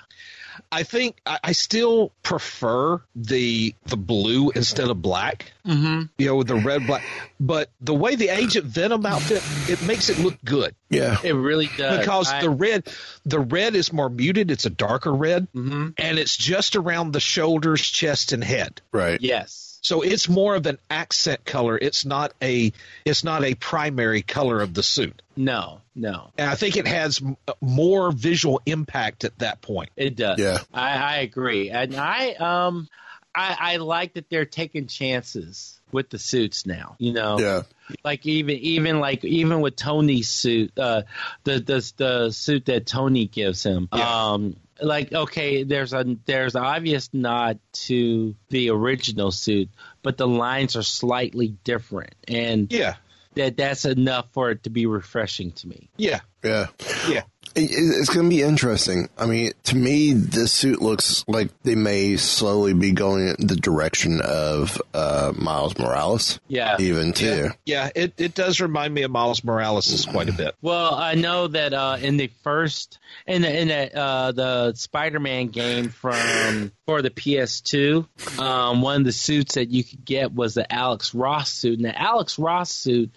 [0.72, 5.54] I think I, I still prefer the the blue instead of black.
[5.66, 6.02] Mm-hmm.
[6.18, 7.04] You know, with the red black.
[7.40, 11.18] But the way the Agent Venom outfit, it makes it look good Yeah.
[11.24, 12.00] It really does.
[12.00, 12.88] because I- the red,
[13.26, 14.52] the red is more muted.
[14.52, 15.94] It's a darker red, Mhm.
[15.98, 18.82] and it's just around the shoulders, chest, and head.
[18.92, 19.22] Right.
[19.22, 19.73] yes.
[19.84, 21.78] So it's more of an accent color.
[21.78, 22.72] It's not a
[23.06, 25.22] it's not a primary color of the suit.
[25.36, 25.82] No.
[25.94, 26.32] No.
[26.38, 29.90] And I think it has m- more visual impact at that point.
[29.98, 30.40] It does.
[30.40, 30.60] Yeah.
[30.74, 32.88] I, I agree, and I um,
[33.36, 36.96] I, I like that they're taking chances with the suits now.
[36.98, 37.62] You know, Yeah.
[38.04, 41.04] like even even like even with Tony's suit, uh,
[41.44, 43.90] the the the suit that Tony gives him.
[43.94, 44.32] Yeah.
[44.32, 49.70] Um, like okay, there's a there's obvious nod to the original suit,
[50.02, 52.96] but the lines are slightly different, and Yeah.
[53.36, 55.90] that that's enough for it to be refreshing to me.
[55.98, 56.20] Yeah.
[56.44, 56.68] Yeah.
[57.10, 57.24] Yeah.
[57.56, 59.10] It, it- it's going to be interesting.
[59.18, 63.56] I mean, to me, this suit looks like they may slowly be going in the
[63.56, 66.78] direction of uh, Miles Morales, Yeah.
[66.80, 67.50] even too.
[67.66, 70.56] Yeah, it, it does remind me of Miles Morales quite a bit.
[70.62, 75.48] Well, I know that uh, in the first in the in the, uh, the Spider-Man
[75.50, 80.56] game from for the PS2, um, one of the suits that you could get was
[80.56, 83.12] the Alex Ross suit, and the Alex Ross suit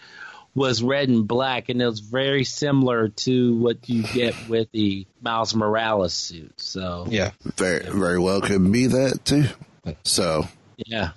[0.56, 5.06] was red and black, and it was very similar to what you get with the
[5.20, 6.54] Miles Morales suit.
[6.56, 7.32] So Yeah.
[7.56, 9.44] Very, very well could be that too.
[10.02, 11.10] So, yeah,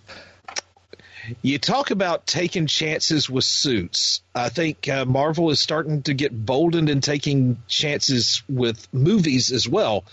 [1.42, 4.22] You talk about taking chances with suits.
[4.36, 9.68] I think uh, Marvel is starting to get boldened in taking chances with movies as
[9.68, 10.06] well.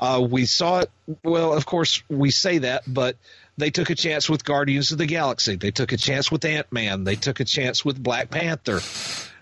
[0.00, 0.90] Uh, we saw it.
[1.22, 3.16] Well, of course, we say that, but
[3.60, 5.56] they took a chance with Guardians of the Galaxy.
[5.56, 7.04] They took a chance with Ant Man.
[7.04, 8.78] They took a chance with Black Panther.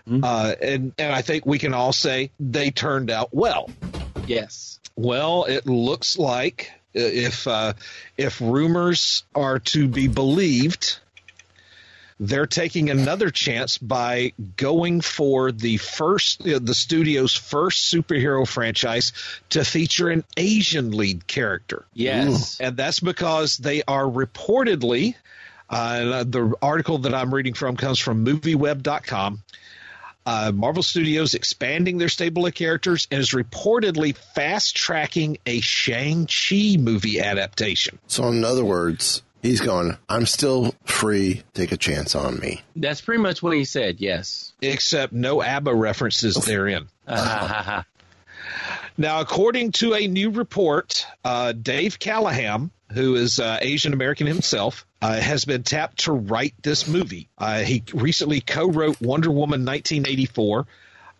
[0.07, 0.23] Mm-hmm.
[0.23, 3.69] Uh, and and I think we can all say they turned out well.
[4.27, 4.79] Yes.
[4.95, 7.73] Well, it looks like uh, if uh,
[8.17, 10.99] if rumors are to be believed,
[12.19, 19.13] they're taking another chance by going for the first uh, the studio's first superhero franchise
[19.49, 21.85] to feature an Asian lead character.
[21.93, 25.15] Yes, and that's because they are reportedly.
[25.69, 29.43] Uh, the article that I'm reading from comes from MovieWeb.com.
[30.25, 36.77] Uh, Marvel Studios expanding their stable of characters and is reportedly fast tracking a Shang-Chi
[36.77, 37.99] movie adaptation.
[38.07, 41.43] So, in other words, he's going, I'm still free.
[41.53, 42.61] Take a chance on me.
[42.75, 44.53] That's pretty much what he said, yes.
[44.61, 46.87] Except no ABBA references therein.
[47.07, 47.85] now,
[48.97, 55.19] according to a new report, uh, Dave Callaham, who is uh, Asian American himself, uh,
[55.19, 57.29] has been tapped to write this movie.
[57.37, 60.67] Uh, he recently co-wrote Wonder Woman 1984.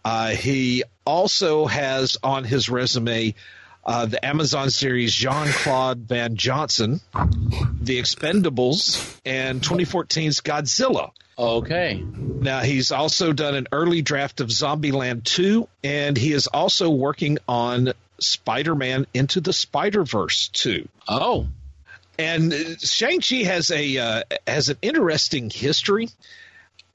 [0.03, 3.35] Uh, he also has on his resume
[3.85, 6.99] uh, the Amazon series Jean Claude Van Johnson,
[7.81, 11.11] The Expendables, and 2014's Godzilla.
[11.37, 12.03] Okay.
[12.03, 17.37] Now he's also done an early draft of Zombieland 2, and he is also working
[17.47, 20.87] on Spider-Man Into the Spider-Verse 2.
[21.07, 21.47] Oh.
[22.17, 26.09] And Shang Chi has a uh, has an interesting history.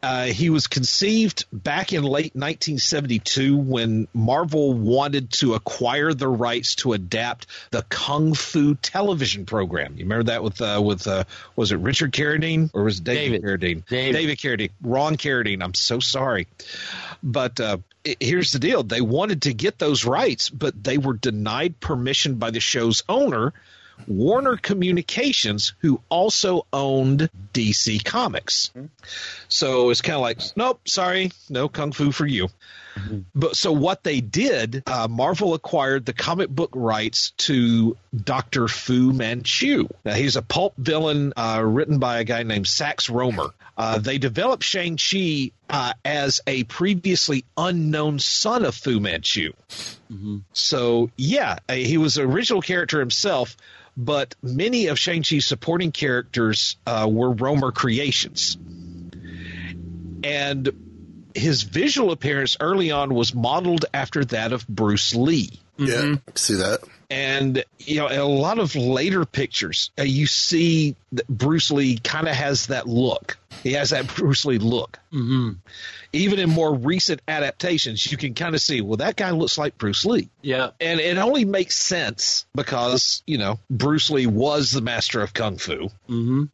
[0.04, 6.74] Uh, he was conceived back in late 1972 when Marvel wanted to acquire the rights
[6.74, 9.94] to adapt the Kung Fu television program.
[9.96, 11.24] You remember that with uh, with uh,
[11.56, 13.60] was it Richard Carradine or was it David, David.
[13.60, 13.88] Carradine?
[13.88, 14.12] David.
[14.12, 14.70] David Carradine.
[14.82, 15.64] Ron Carradine.
[15.64, 16.48] I'm so sorry,
[17.22, 17.78] but uh,
[18.20, 22.50] here's the deal: they wanted to get those rights, but they were denied permission by
[22.50, 23.54] the show's owner
[24.06, 28.70] Warner Communications, who also owned DC Comics.
[29.48, 32.48] So it's kind of like, nope, sorry, no kung fu for you.
[32.96, 33.20] Mm-hmm.
[33.34, 39.12] But so what they did, uh, Marvel acquired the comic book rights to Doctor Fu
[39.12, 39.88] Manchu.
[40.04, 43.50] Now he's a pulp villain uh, written by a guy named Sax Rohmer.
[43.76, 49.52] Uh, they developed Shang Chi uh, as a previously unknown son of Fu Manchu.
[50.12, 50.38] Mm-hmm.
[50.52, 53.56] So yeah, uh, he was an original character himself
[53.96, 58.56] but many of Shang-Chi's supporting characters uh, were Rohmer creations.
[60.24, 65.60] And his visual appearance early on was modeled after that of Bruce Lee.
[65.76, 66.30] Yeah, mm-hmm.
[66.34, 66.80] see that.
[67.10, 72.28] And you know, a lot of later pictures, uh, you see that Bruce Lee kind
[72.28, 73.38] of has that look.
[73.62, 74.98] He has that Bruce Lee look.
[75.12, 75.52] Mm-hmm.
[76.12, 79.76] Even in more recent adaptations, you can kind of see, well, that guy looks like
[79.78, 80.28] Bruce Lee.
[80.42, 80.70] Yeah.
[80.80, 85.56] And it only makes sense because, you know, Bruce Lee was the master of Kung
[85.56, 85.88] Fu.
[86.08, 86.44] Mm-hmm.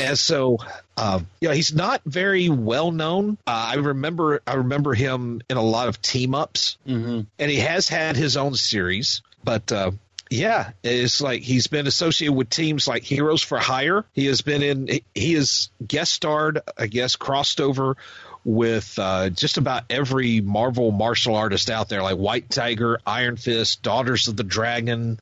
[0.00, 0.58] And so,
[0.96, 3.36] uh, you know, he's not very well known.
[3.46, 7.22] Uh, I remember, I remember him in a lot of team ups, mm-hmm.
[7.38, 9.22] and he has had his own series.
[9.42, 9.92] But uh,
[10.30, 14.04] yeah, it's like he's been associated with teams like Heroes for Hire.
[14.12, 15.00] He has been in.
[15.14, 17.96] He has guest starred, I guess, crossed over
[18.44, 23.82] with uh, just about every Marvel martial artist out there, like White Tiger, Iron Fist,
[23.82, 25.18] Daughters of the Dragon.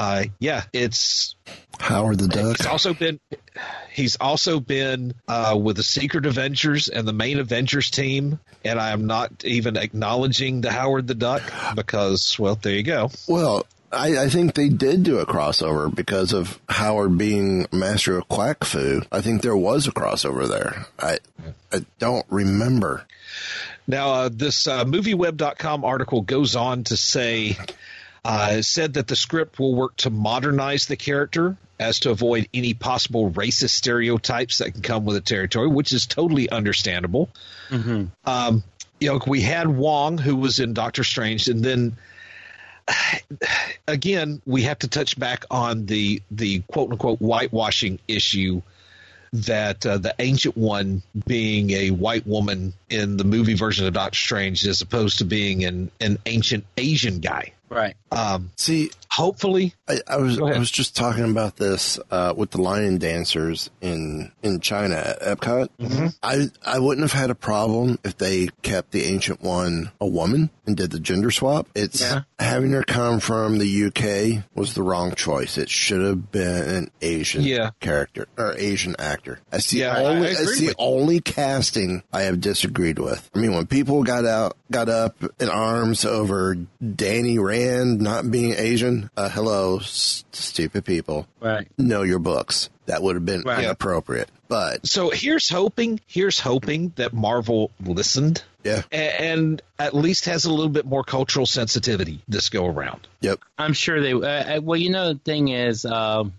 [0.00, 1.34] Uh, yeah, it's
[1.78, 2.56] Howard the Duck.
[2.56, 3.20] He's also been
[3.92, 8.92] he's also been uh, with the Secret Avengers and the main Avengers team, and I
[8.92, 11.42] am not even acknowledging the Howard the Duck
[11.76, 13.10] because, well, there you go.
[13.28, 18.26] Well, I, I, think they did do a crossover because of Howard being master of
[18.26, 19.02] quack fu.
[19.12, 20.86] I think there was a crossover there.
[20.98, 21.18] I
[21.70, 23.04] I don't remember.
[23.86, 27.58] Now, uh, this uh, MovieWeb.com article goes on to say
[28.24, 32.74] uh, said that the script will work to modernize the character as to avoid any
[32.74, 37.30] possible racist stereotypes that can come with the territory, which is totally understandable.
[37.70, 38.06] Mm-hmm.
[38.26, 38.62] Um,
[39.00, 41.96] you know, we had Wong who was in Doctor Strange, and then
[43.88, 48.60] again we have to touch back on the the quote unquote whitewashing issue
[49.32, 54.18] that uh, the ancient one being a white woman in the movie version of Doctor
[54.18, 57.52] Strange as opposed to being an, an ancient Asian guy.
[57.70, 57.94] Right.
[58.10, 62.60] Um, See, hopefully, I, I was I was just talking about this uh, with the
[62.60, 65.68] lion dancers in in China at Epcot.
[65.80, 66.06] Mm-hmm.
[66.22, 70.50] I I wouldn't have had a problem if they kept the ancient one a woman
[70.66, 71.68] and did the gender swap.
[71.74, 72.22] It's Yeah.
[72.38, 75.58] having her come from the UK was the wrong choice.
[75.58, 77.70] It should have been an Asian Yeah.
[77.80, 79.40] character or Asian actor.
[79.50, 80.74] That's the Yeah, I- only I the you.
[80.78, 83.28] only casting I have disagreed with.
[83.34, 86.56] I mean, when people got out got up in arms over
[86.94, 91.26] Danny Rand not being Asian, uh, hello, s- stupid people.
[91.40, 91.68] Right.
[91.78, 92.68] Know your books.
[92.86, 93.64] That would have been Right.
[93.64, 94.28] inappropriate.
[94.48, 96.00] But so here's hoping.
[96.06, 101.04] Here's hoping that Marvel listened yeah, a- and at least has a little bit more
[101.04, 103.06] cultural sensitivity this go around.
[103.20, 104.12] yep, I'm sure they.
[104.12, 104.18] Uh,
[104.56, 106.32] uh, well, you know, the thing is, um,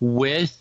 [0.00, 0.56] with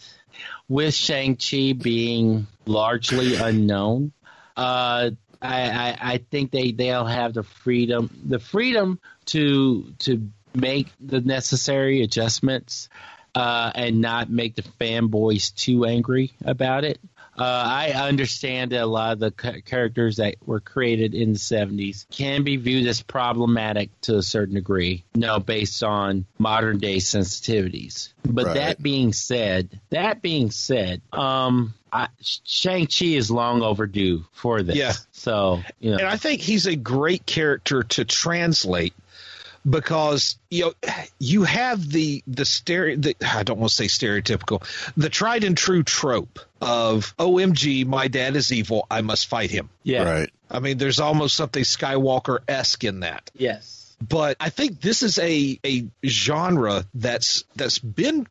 [0.67, 4.11] with Shang Chi being largely unknown,
[4.57, 10.87] uh, I, I I think they they'll have the freedom the freedom to to make
[10.99, 12.89] the necessary adjustments
[13.35, 16.99] uh, and not make the fanboys too angry about it.
[17.37, 21.39] Uh, I understand that a lot of the ca- characters that were created in the
[21.39, 26.79] 70s can be viewed as problematic to a certain degree, you know, based on modern
[26.79, 28.09] day sensitivities.
[28.25, 28.53] But Right.
[28.55, 34.75] that being said, that being said, um, I, Shang-Chi is long overdue for this.
[34.75, 34.93] Yeah.
[35.11, 38.95] So, you know, And I think he's a great character to translate
[39.69, 40.73] because you know
[41.19, 44.63] you have the the stereo the, I don't want to say stereotypical
[44.95, 49.69] the tried and true trope of OMG my dad is evil I must fight him.
[49.83, 50.03] yeah.
[50.03, 50.29] right.
[50.49, 53.29] I mean there's almost something Skywalker esque in that.
[53.35, 53.95] Yes.
[54.07, 58.27] But I think this is a a genre that's that's been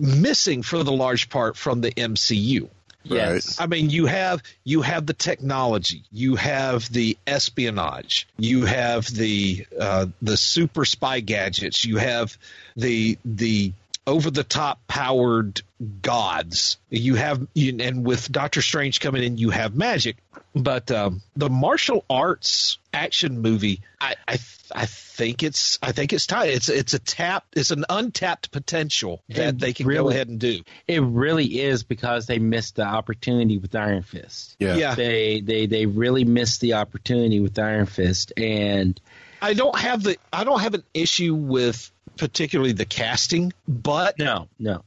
[0.00, 2.68] missing for the large part from the MCU.
[3.14, 3.60] Yes.
[3.60, 9.66] I mean, you have you have the technology, you have the espionage, you have the
[9.78, 12.36] uh, the super spy gadgets, you have
[12.76, 13.72] the the
[14.06, 15.62] over the top powered
[16.02, 16.78] gods.
[16.90, 20.16] You have you, and with Doctor Strange coming in, you have magic.
[20.54, 24.38] But um, the martial arts action movie, I, I
[24.74, 26.48] I think it's I think it's time.
[26.48, 27.44] It's it's a tap.
[27.54, 30.62] It's an untapped potential that It they can go ahead and do.
[30.88, 34.56] It really is because they missed the opportunity with Iron Fist.
[34.58, 34.76] Yeah.
[34.76, 34.94] Yeah.
[34.94, 38.98] They they they really missed the opportunity with Iron Fist and
[39.42, 44.48] I don't have the I don't have an issue with particularly the casting, but no,
[44.58, 44.84] no.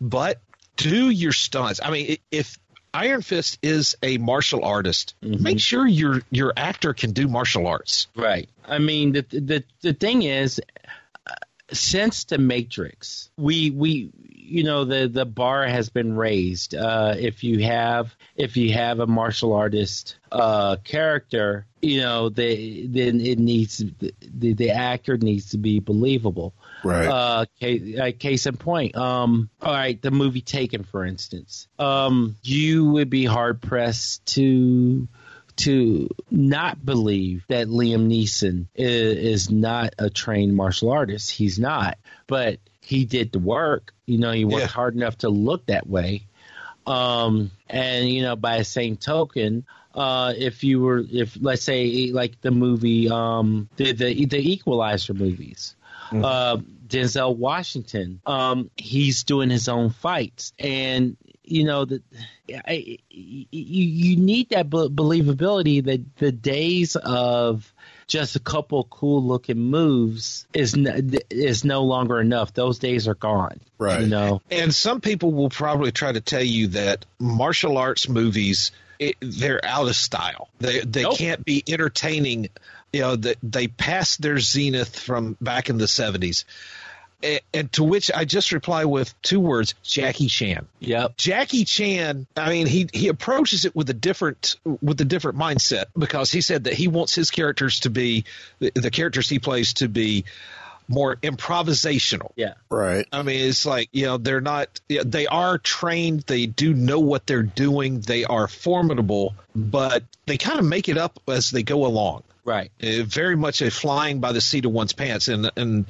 [0.00, 0.40] but
[0.76, 1.80] do your stunts.
[1.82, 2.58] I mean, if
[2.92, 5.42] Iron Fist is a martial artist, mm-hmm.
[5.42, 8.06] make sure your your actor can do martial arts.
[8.14, 8.48] Right.
[8.66, 10.60] I mean the the the thing is
[11.72, 16.74] since the Matrix, we we you know the the bar has been raised.
[16.74, 22.86] Uh, if you have if you have a martial artist uh, character, you know they
[22.86, 26.54] then it needs the the actor needs to be believable.
[26.84, 27.06] Right.
[27.06, 28.94] Uh, case, uh, case in point.
[28.94, 31.66] Um, all right, the movie Taken, for instance.
[31.78, 35.08] Um, you would be hard pressed to
[35.56, 41.30] to not believe that Liam Neeson is, is not a trained martial artist.
[41.30, 43.92] He's not, but he did the work.
[44.06, 44.66] You know, he worked Yeah.
[44.66, 46.26] hard enough to look that way.
[46.86, 49.64] Um, and you know, by the same token,
[49.94, 55.14] uh, if you were, if let's say, like the movie, um, the the, the Equalizer
[55.14, 55.76] movies,
[56.12, 62.02] uh, Denzel Washington, um, he's doing his own fights, and you know that
[62.48, 67.72] you you need that believability that the days of
[68.06, 72.52] just a couple cool looking moves is n- is no longer enough.
[72.52, 73.60] Those days are gone.
[73.78, 74.00] Right.
[74.02, 74.42] You know.
[74.50, 79.64] And some people will probably try to tell you that martial arts movies it, they're
[79.64, 80.48] out of style.
[80.60, 81.16] They they Nope.
[81.18, 82.48] can't be entertaining.
[82.92, 86.44] You know, that they passed their zenith from back in the seventies.
[87.24, 90.66] And, and to which I just reply with two words: Jackie Chan.
[90.80, 91.16] Yep.
[91.16, 95.86] Jackie Chan, I mean, he he approaches it with a different with a different mindset
[95.96, 98.24] because he said that he wants his characters to be
[98.58, 100.24] the, the characters he plays to be
[100.88, 102.32] more improvisational.
[102.36, 102.54] Yeah.
[102.68, 103.06] Right.
[103.12, 104.80] I mean, it's like you know they're not.
[104.88, 106.22] They are trained.
[106.22, 108.00] They do know what they're doing.
[108.00, 112.22] They are formidable, but they kind of make it up as they go along.
[112.44, 112.70] Right.
[112.82, 115.28] Uh, very much a flying by the seat of one's pants.
[115.28, 115.86] And and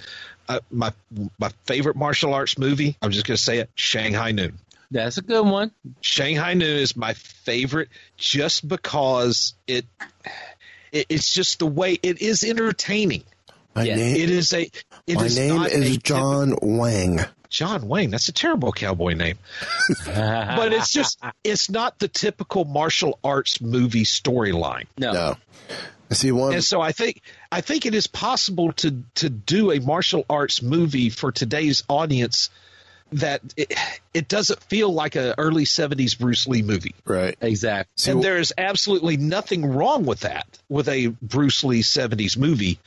[0.49, 0.93] uh, my
[1.39, 2.97] my favorite martial arts movie.
[3.03, 4.59] I'm just going to say it: Shanghai Noon.
[4.91, 5.73] That's a good one.
[6.01, 9.87] Shanghai Noon is my favorite just because it,
[10.93, 13.25] it it's just the way it is entertaining.
[13.75, 14.17] My Yeah, name.
[14.17, 14.71] It is a.
[15.07, 17.21] It my is name is a John Wang.
[17.49, 18.11] John Wayne.
[18.11, 19.39] That's a terrible cowboy name.
[20.07, 24.87] but it's just it's not the typical martial arts movie storyline.
[24.99, 25.13] no.
[25.13, 25.37] No.
[26.11, 29.81] See one, and so I think I think it is possible to to do a
[29.81, 32.51] martial arts movie for today's audience
[33.13, 33.73] that it,
[34.13, 36.95] it doesn't feel like a early 70s Bruce Lee movie.
[37.05, 37.37] Right.
[37.41, 38.13] Exactly.
[38.13, 42.79] and there is absolutely nothing wrong with that with a Bruce Lee 70s movie,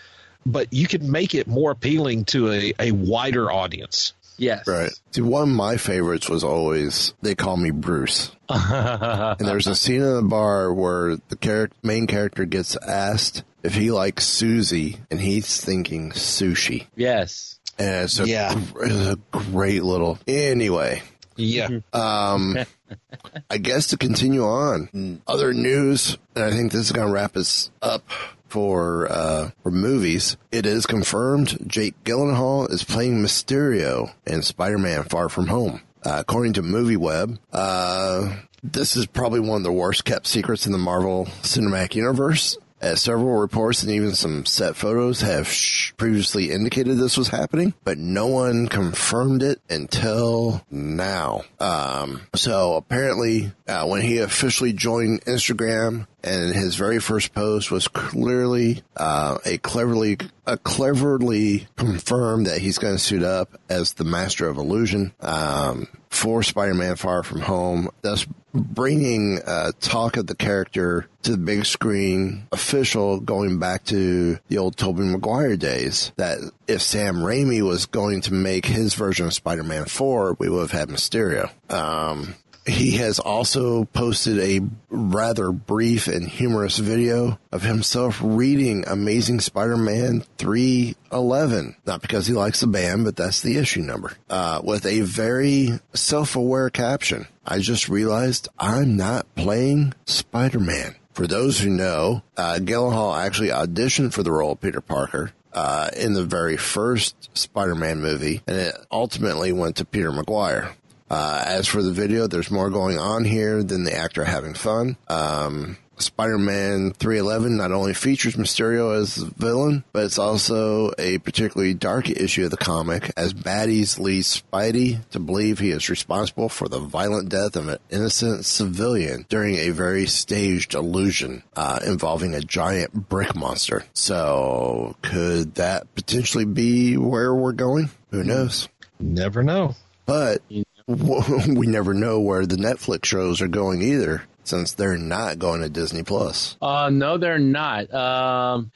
[0.46, 4.14] but you can make it more appealing to a, a wider audience.
[4.38, 4.68] Yes.
[4.68, 4.92] Right.
[5.12, 8.32] See, one of my favorites was always They Call Me Bruce.
[8.50, 13.74] And there's a scene in the bar where the char- main character gets asked if
[13.76, 16.88] he likes Susie, and he's thinking sushi.
[16.96, 17.60] Yes.
[17.80, 18.60] And it's a, Yeah.
[18.82, 20.18] it's a great little.
[20.28, 21.02] Anyway,
[21.36, 21.68] Yeah.
[21.94, 22.58] um,
[23.50, 27.36] I guess to continue on, other news, and I think this is going to wrap
[27.36, 28.10] us up
[28.48, 30.38] for uh, for movies.
[30.54, 35.82] It is confirmed Jake Gyllenhaal is playing Mysterio in Spider-Man: Far From Home.
[36.04, 40.72] Uh, according to MovieWeb, uh, this is probably one of the worst kept secrets in
[40.72, 42.58] the Marvel Cinematic Universe.
[42.80, 47.74] As several reports and even some set photos have sh- previously indicated this was happening,
[47.84, 51.42] but no one confirmed it until now.
[51.60, 57.88] Um, so apparently, uh, when he officially joined Instagram, and his very first post was
[57.88, 64.04] clearly uh, a cleverly a cleverly confirmed that he's going to suit up as the
[64.04, 70.36] Master of Illusion um, for Spider-Man: Far From Home, thus bringing uh, talk of the
[70.36, 76.40] character to the big screen official going back to the old Tobey Maguire days that
[76.68, 80.72] if Sam Raimi was going to make his version of Spider-Man 4 we would have
[80.72, 81.52] had Mysterio.
[81.72, 82.36] Um,
[82.68, 90.24] he has also posted a rather brief and humorous video of himself reading Amazing Spider-Man
[90.38, 91.76] 311.
[91.86, 94.14] Not because he likes the band, but that's the issue number.
[94.30, 97.28] Uh, with a very self-aware caption.
[97.46, 100.96] I just realized I'm not playing Spider-Man.
[101.14, 105.32] For those who know, uh, Gyllenhaal actually auditioned for the role of Peter Parker.
[105.54, 110.76] Uh, in the very first Spider-Man movie, and it ultimately went to Peter Maguire.
[111.10, 114.98] Uh, as for the video, there's more going on here than the actor having fun.
[115.08, 121.74] Um, Spider-Man 311 not only features Mysterio as the villain, but it's also a particularly
[121.74, 126.68] dark issue of the comic as baddies lead Spidey to believe he is responsible for
[126.68, 132.42] the violent death of an innocent civilian during a very staged illusion uh, involving a
[132.42, 133.84] giant brick monster.
[133.94, 137.90] So could that potentially be where we're going?
[138.12, 138.70] Who knows?
[139.00, 139.76] Never know.
[140.06, 140.42] But
[141.48, 145.70] we never know where the Netflix shows are going either, since they're not going to
[145.70, 146.56] Disney Plus.
[146.62, 147.94] Uh, no, they're not.
[147.94, 148.72] Um,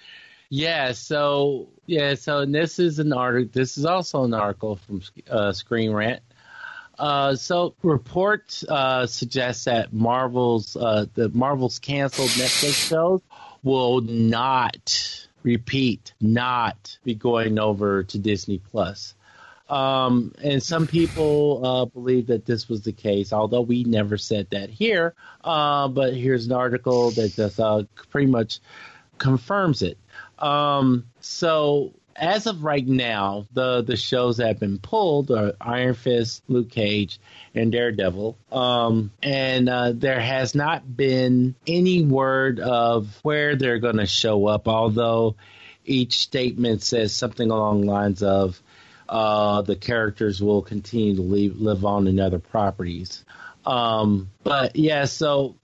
[0.50, 3.50] yeah, so yeah, so this is an article.
[3.54, 6.22] This is also an article from uh, Screen Rant.
[7.00, 13.22] Uh, so reports uh, suggest that Marvel's uh, the Marvel's canceled Netflix shows
[13.64, 19.16] will not repeat, not be going over to Disney Plus.
[19.72, 24.50] Um, and some people uh, believe that this was the case, although we never said
[24.52, 25.16] that here.
[25.42, 28.60] Uh, but here's an article that just uh, pretty much
[29.18, 29.98] confirms it.
[30.38, 35.94] Um, so as of right now, the the shows that have been pulled are Iron
[35.94, 37.22] Fist, Luke Cage,
[37.56, 38.38] and Daredevil.
[38.52, 44.48] Um, and uh, there has not been any word of where they're going to show
[44.48, 45.38] up, although
[45.86, 48.62] each statement says something along lines of
[49.12, 53.26] uh, the characters will continue to leave, live on in other properties.
[53.66, 55.58] Um, but yeah, so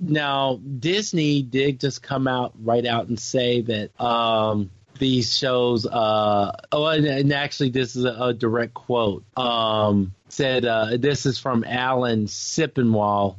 [0.00, 5.84] now Disney did just come out right out and say that um, these shows.
[5.84, 9.22] Uh, oh, and, and actually, this is a, a direct quote.
[9.36, 13.36] Um, said uh, this is from Alan Sepinwall,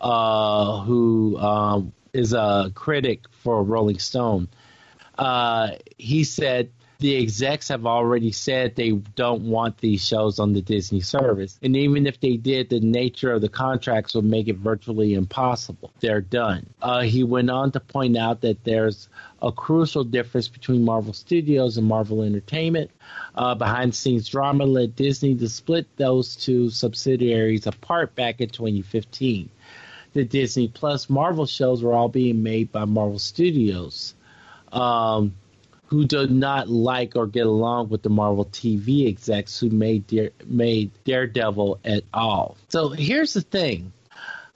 [0.00, 4.48] uh, who um, is a critic for Rolling Stone.
[5.18, 6.70] Uh, he said
[7.04, 11.58] the execs have already said they don't want these shows on the Disney service.
[11.62, 15.92] And even if they did, the nature of the contracts would make it virtually impossible.
[16.00, 16.66] They're done.
[16.80, 19.10] Uh, he went on to point out that there's
[19.42, 22.90] a crucial difference between Marvel Studios and Marvel Entertainment.
[23.34, 28.48] Uh, behind the scenes drama led Disney to split those two subsidiaries apart back in
[28.48, 29.50] 2015.
[30.14, 34.14] The Disney Plus Marvel shows were all being made by Marvel Studios.
[34.72, 35.34] Um,
[35.94, 40.30] who do not like or get along with the Marvel TV execs who made Dare,
[40.44, 42.56] made Daredevil at all.
[42.68, 43.92] So here's the thing.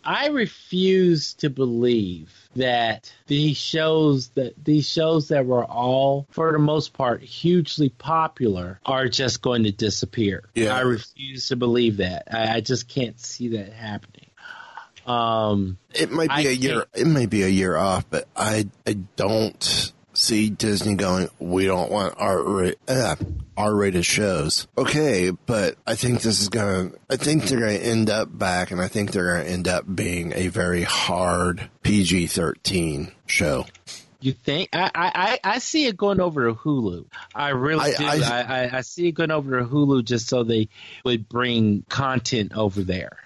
[0.02, 6.58] I refuse to believe that these shows that these shows that were all for the
[6.58, 10.48] most part hugely popular are just going to disappear.
[10.54, 10.74] Yeah.
[10.74, 12.24] I refuse to believe that.
[12.32, 14.30] I, I just can't see that happening.
[15.06, 16.84] Um, It might be I a year.
[16.94, 21.28] It may be a year off, but I I don't see Disney going.
[21.38, 23.16] We don't want R uh,
[23.70, 24.66] rated shows.
[24.76, 26.90] Okay, but I think this is gonna.
[27.08, 30.32] I think they're gonna end up back, and I think they're gonna end up being
[30.34, 33.66] a very hard PG thirteen show.
[34.20, 34.70] You think?
[34.72, 37.04] I, I, I see it going over to Hulu.
[37.36, 38.04] I really I- do.
[38.04, 40.68] I, I, I see it going over to Hulu just so they
[41.04, 43.18] would bring content over there.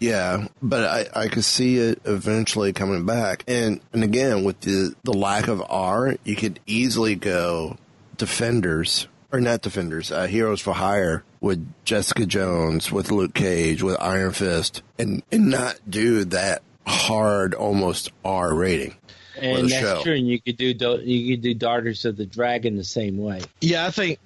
[0.00, 0.84] Yeah, but
[1.14, 3.44] I, I could see it eventually coming back.
[3.48, 7.76] And and again, with the, the lack of R, you could easily go
[8.16, 13.96] Defenders, or not Defenders, uh, Heroes for Hire with Jessica Jones, with Luke Cage, with
[14.00, 18.90] Iron Fist, and, and not do that hard, almost R rating.
[19.34, 20.02] for And that's show.
[20.02, 20.14] true.
[20.14, 23.40] And you could do Do- you could do Daughters of the Dragon the same way.
[23.60, 24.18] Yeah, I think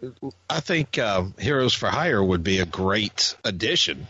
[0.49, 4.07] I think um, Heroes for Hire would be a great addition,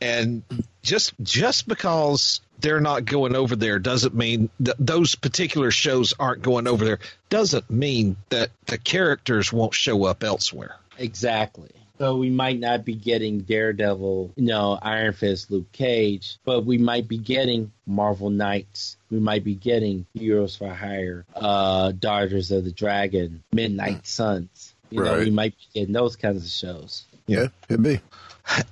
[0.00, 0.42] and
[0.82, 6.42] just just because they're not going over there doesn't mean that those particular shows aren't
[6.42, 10.76] going over there doesn't mean that the characters won't show up elsewhere.
[10.98, 11.70] Exactly.
[11.98, 16.78] So we might not be getting Daredevil, you know, Iron Fist, Luke Cage, but we
[16.78, 18.96] might be getting Marvel Knights.
[19.10, 24.74] We might be getting Heroes for Hire, uh, Daughters of the Dragon, Midnight Suns.
[24.90, 27.04] You know, we might be getting those kinds of shows.
[27.26, 28.00] Yeah, could be.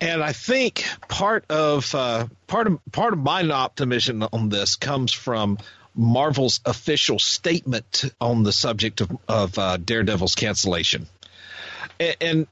[0.00, 5.12] And I think part of uh, part of part of my optimism on this comes
[5.12, 5.58] from
[5.94, 11.06] Marvel's official statement on the subject of, of uh, Daredevil's cancellation.
[11.98, 12.46] And, and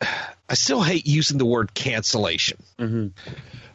[0.48, 2.62] I still hate using the word cancellation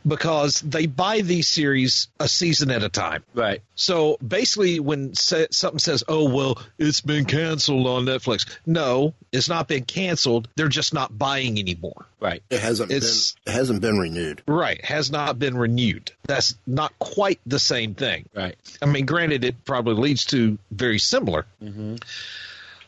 [0.07, 3.23] because they buy these series a season at a time.
[3.33, 3.61] Right.
[3.75, 9.49] So basically, when sa- something says, "Oh well, it's been canceled on Netflix," no, it's
[9.49, 10.47] not been canceled.
[10.55, 12.05] They're just not buying anymore.
[12.19, 12.43] Right.
[12.49, 14.41] It hasn't It's- been it hasn't been renewed.
[14.47, 16.11] Right, has not been renewed.
[16.23, 18.25] That's not quite the same thing.
[18.35, 18.55] Right.
[18.81, 21.45] I mean, granted, it probably leads to very similar.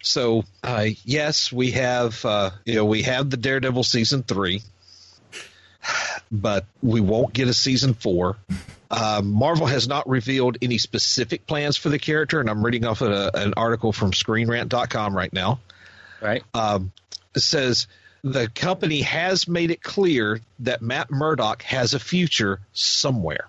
[0.03, 4.63] So, uh, yes, we have uh, you know we have the Daredevil season three,
[6.31, 8.37] but we won't get a season four.
[8.89, 13.01] Uh, Marvel has not revealed any specific plans for the character, and I'm reading off
[13.01, 15.59] a, an article from ScreenRant.com right now
[16.21, 16.43] Right.
[16.53, 16.91] um,
[17.33, 17.87] it says
[18.23, 23.47] the company has made it clear that Matt Murdock has a future somewhere.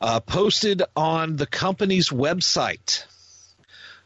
[0.00, 3.04] Uh, posted on the company's website.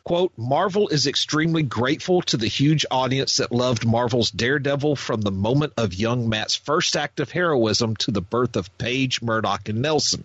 [0.05, 5.30] Quote, Marvel is extremely grateful to the huge audience that loved Marvel's Daredevil from the
[5.30, 9.80] moment of young Matt's first act of heroism to the birth of Page, Murdock, and
[9.80, 10.24] Nelson.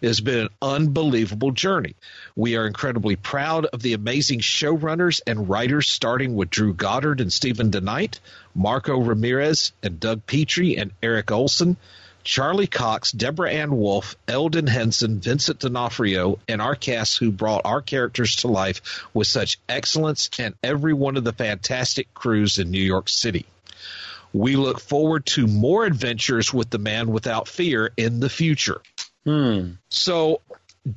[0.00, 1.96] It has been an unbelievable journey.
[2.36, 7.32] We are incredibly proud of the amazing showrunners and writers, starting with Drew Goddard and
[7.32, 8.20] Steven DeKnight,
[8.54, 11.76] Marco Ramirez and Doug Petrie and Erik Oleson,
[12.26, 17.80] Charlie Cox, Deborah Ann Woll, Elden Henson, Vincent D'Onofrio, and our cast who brought our
[17.80, 22.82] characters to life with such excellence and every one of the fantastic crews in New
[22.82, 23.46] York City.
[24.32, 28.80] We look forward to more adventures with the Man Without Fear in the future.
[29.24, 29.74] Hmm.
[29.88, 30.40] So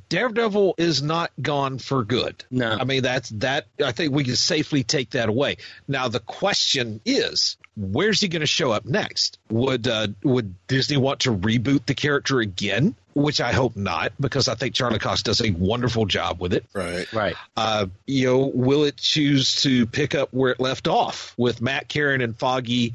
[0.08, 2.44] Daredevil is not gone for good.
[2.50, 2.70] No.
[2.70, 5.58] I mean that's that I think we can safely take that away.
[5.86, 9.38] Now the question is, where's he going to show up next?
[9.50, 12.94] Would uh, would Disney want to reboot the character again?
[13.14, 16.64] Which I hope not, because I think Charlie Cox does a wonderful job with it.
[16.72, 17.12] Right.
[17.12, 17.34] Right.
[17.56, 21.88] Uh, you know, will it choose to pick up where it left off with Matt,
[21.88, 22.94] Karen, and Foggy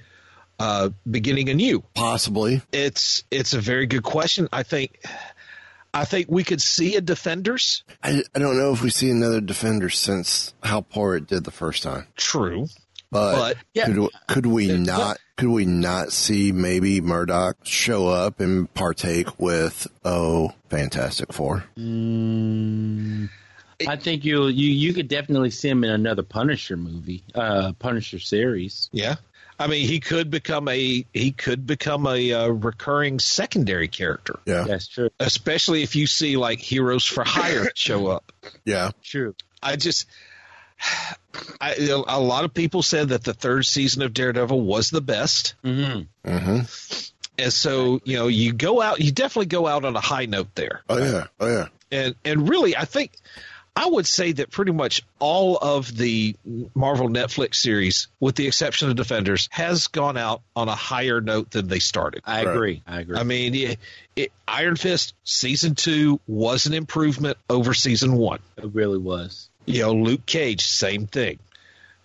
[0.58, 1.84] uh, beginning anew?
[1.94, 2.62] Possibly.
[2.72, 4.48] It's it's a very good question.
[4.54, 4.98] I think
[5.94, 7.84] I think we could see a Defenders.
[8.04, 11.52] I, I don't know if we see another defender since how poor it did the
[11.52, 12.08] first time.
[12.18, 12.68] True,
[13.16, 13.86] But, But- Yeah.
[13.86, 19.88] could, could we not could we not see maybe Murdock show up and partake with
[20.04, 21.64] oh Fantastic Four?
[23.88, 28.20] I think you you you could definitely see him in another Punisher movie, uh, Punisher
[28.20, 28.90] series.
[28.92, 29.16] yeah.
[29.58, 34.66] I mean, he could become a he could become a uh, recurring secondary character, Yeah.
[34.68, 35.10] That's true.
[35.22, 38.34] especially if you see like Heroes for Hire show up.
[38.66, 38.92] Yeah.
[39.02, 39.34] True.
[39.64, 40.08] I just.
[41.62, 41.76] I,
[42.08, 45.56] a lot of people said that the third season of Daredevil was the best.
[45.64, 46.60] hmm Mm-hmm.
[47.38, 50.56] And so, you know, you go out, you definitely go out on a high note
[50.56, 50.82] there.
[50.88, 51.28] Oh yeah.
[51.40, 51.68] Oh yeah.
[51.92, 53.12] and and really, I think
[53.76, 56.38] I would say that pretty much all of the
[56.74, 61.52] Marvel Netflix series, with the exception of Defenders, has gone out on a higher note
[61.52, 62.22] than they started.
[62.26, 62.54] I Right.
[62.56, 62.84] agree.
[62.88, 63.18] I agree.
[63.18, 63.80] I mean, it,
[64.16, 68.40] it, Iron Fist season two was an improvement over season one.
[68.56, 69.50] it really was.
[69.66, 71.40] You know, Luke Cage, same thing.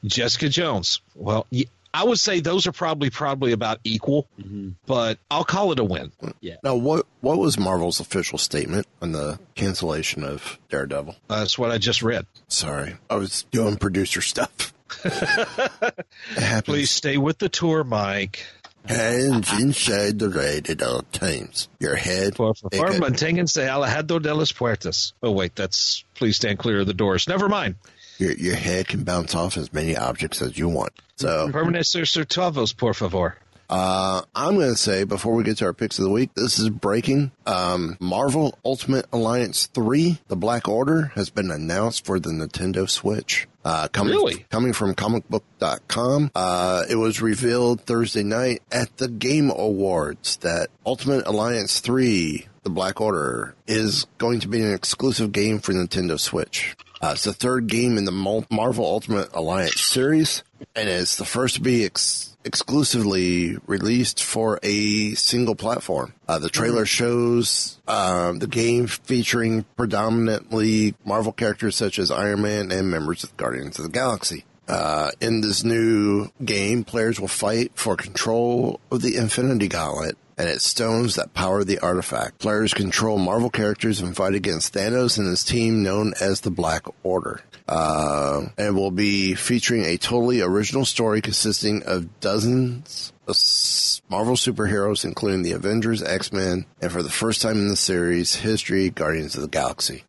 [0.04, 1.46] Jessica Jones, well,
[1.92, 4.70] I would say those are probably probably about equal, mm-hmm.
[4.86, 6.12] but I'll call it a win.
[6.40, 6.56] Yeah.
[6.62, 11.16] Now, what what was Marvel's official statement on the cancellation of Daredevil?
[11.28, 12.26] That's what I just read.
[12.48, 14.72] Sorry, I was doing producer stuff.
[15.04, 16.64] it.
[16.64, 18.44] Please stay with the tour, Mike.
[18.86, 21.68] Hands inside the right at all times.
[21.78, 22.32] Your head.
[22.32, 25.12] It could- manténganse alejado de las puertas.
[25.22, 27.28] Oh wait, that's please stand clear of the doors.
[27.28, 27.76] Never mind.
[28.18, 30.92] your, your head can bounce off as many objects as you want.
[31.16, 33.36] So Permanecer sur tuavos, por favor.
[33.70, 36.58] Uh, I'm going to say before we get to our picks of the week, this
[36.58, 37.30] is breaking.
[37.46, 43.46] Um, Marvel Ultimate Alliance 3, The Black Order, has been announced for the Nintendo Switch.
[43.64, 44.46] Uh, coming, Really?
[44.50, 46.30] coming from comicbook.com.
[46.34, 52.70] Uh, it was revealed Thursday night at the Game Awards that Ultimate Alliance 3, The
[52.70, 56.74] Black Order, is going to be an exclusive game for Nintendo Switch.
[57.02, 60.42] Uh, it's the third game in the Marvel Ultimate Alliance series,
[60.74, 66.14] and it's the first to be ex- exclusively released for a single platform.
[66.28, 72.70] Uh, the trailer shows um, the game featuring predominantly Marvel characters such as Iron Man
[72.70, 74.44] and members of the Guardians of the Galaxy.
[74.68, 80.48] Uh, in this new game, players will fight for control of the Infinity Gauntlet and
[80.48, 82.38] its stones that power the artifact.
[82.38, 86.84] Players control Marvel characters and fight against Thanos and his team known as the Black
[87.02, 87.42] Order.
[87.70, 93.36] Uh, and will be featuring a totally original story consisting of dozens of
[94.10, 98.90] Marvel superheroes, including the Avengers, X-Men, and for the first time in the series history,
[98.90, 100.02] Guardians of the Galaxy.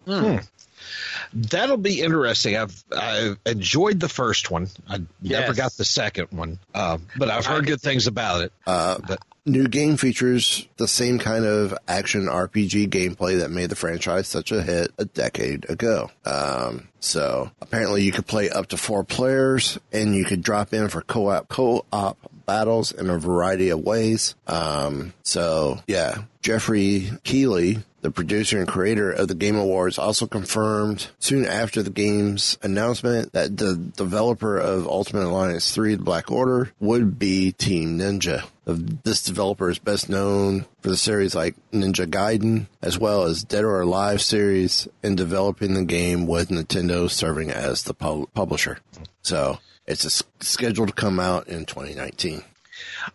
[1.33, 2.57] That'll be interesting.
[2.57, 4.67] I've I've enjoyed the first one.
[4.89, 8.53] I never got the second one, uh, but I've heard good things about it.
[8.65, 13.75] Uh, but New game features the same kind of action RPG gameplay that made the
[13.75, 16.11] franchise such a hit a decade ago.
[16.25, 20.89] Um, so apparently you could play up to four players and you could drop in
[20.89, 24.35] for co-op, co-op battles in a variety of ways.
[24.45, 31.09] Um, so yeah, Jeffrey Keeley, the producer and creator of the Game Awards, also confirmed
[31.19, 36.71] soon after the game's announcement that the developer of Ultimate Alliance 3, The Black Order,
[36.79, 38.43] would be Team Ninja.
[38.65, 43.63] This developer is best known for the series like Ninja Gaiden, as well as Dead
[43.63, 48.79] or Alive series, and developing the game with Nintendo serving as the pub- publisher.
[49.21, 52.43] So it's scheduled to come out in 2019.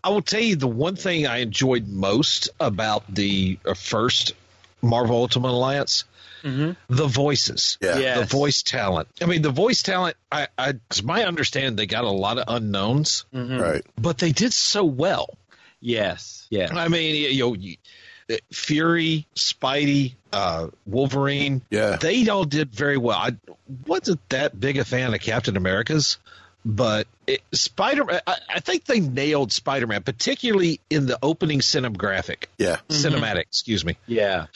[0.03, 4.33] I will tell you the one thing I enjoyed most about the uh, first
[4.87, 6.05] Marvel Ultimate Alliance.
[6.43, 6.95] Mm-hmm.
[6.95, 7.99] The voices, Yeah.
[7.99, 8.19] Yes.
[8.21, 9.09] the voice talent.
[9.21, 10.17] I mean, the voice talent.
[10.31, 13.59] I, I, it's my understanding they got a lot of unknowns, mm-hmm.
[13.59, 13.85] Right.
[13.99, 15.37] but they did so well.
[15.81, 16.47] Yes.
[16.51, 16.69] yeah.
[16.73, 17.77] I mean, you know, you-
[18.31, 21.63] eh, Fury, Spidey, uh, Wolverine.
[21.71, 21.97] Yeah.
[21.97, 23.19] they all did very well.
[23.19, 23.31] I
[23.87, 26.19] wasn't that big a fan of Captain America's,
[26.67, 28.05] but it, Spider.
[28.27, 32.77] I, I think they nailed Spider Man, particularly in the opening cinematographic, Yeah.
[32.89, 33.43] cinematic.
[33.43, 33.97] Excuse me.
[34.07, 34.47] Yeah.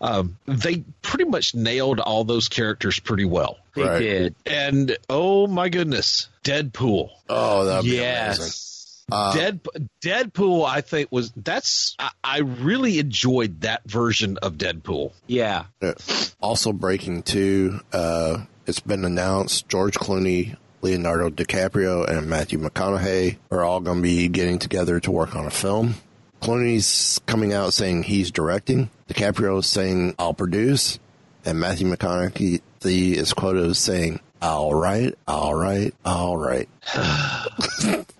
[0.00, 3.58] Um, they pretty much nailed all those characters pretty well.
[3.74, 3.98] They Right.
[3.98, 4.34] did.
[4.46, 7.10] And oh my goodness, Deadpool.
[7.28, 8.44] Oh, that'd be amazing.
[8.44, 8.66] Yes.
[9.12, 9.60] Uh, Dead
[10.02, 15.12] Deadpool, I think was that's I, I really enjoyed that version of Deadpool.
[15.26, 15.64] Yeah.
[15.82, 15.94] Yeah.
[16.40, 23.64] Also breaking too, uh, it's been announced George Clooney, Leonardo DiCaprio, and Matthew McConaughey are
[23.64, 25.94] all going to be getting together to work on a film.
[26.40, 28.90] Clooney's coming out saying he's directing.
[29.08, 30.98] DiCaprio is saying I'll produce,
[31.44, 36.68] and Matthew McConaughey is quoted as saying, "All right, all right, all right."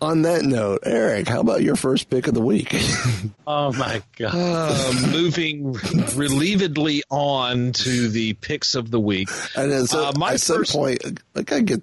[0.00, 2.74] on that note, Eric, how about your first pick of the week?
[3.50, 4.34] Oh my god.
[4.34, 9.28] Uh, moving relievedly on to the picks of the week.
[9.56, 11.00] And at some, Uh, my at some first- point,
[11.34, 11.82] I gotta get.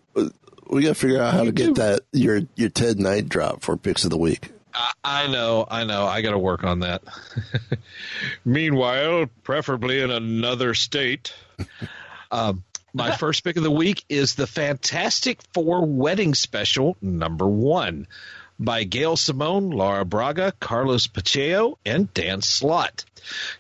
[0.70, 4.04] We gotta figure out how to get that your your Ted Knight drop for picks
[4.04, 4.52] of the week.
[4.76, 6.06] I, I know, I know.
[6.06, 7.02] I got to work on that.
[8.46, 11.34] Meanwhile, preferably in another state.
[12.32, 12.64] um,
[12.96, 18.08] my first pick of the week is the Fantastic Four Wedding Special number one
[18.60, 23.04] by Gail Simone, Laura Braga, Carlos Pacheco, and Dan Slott.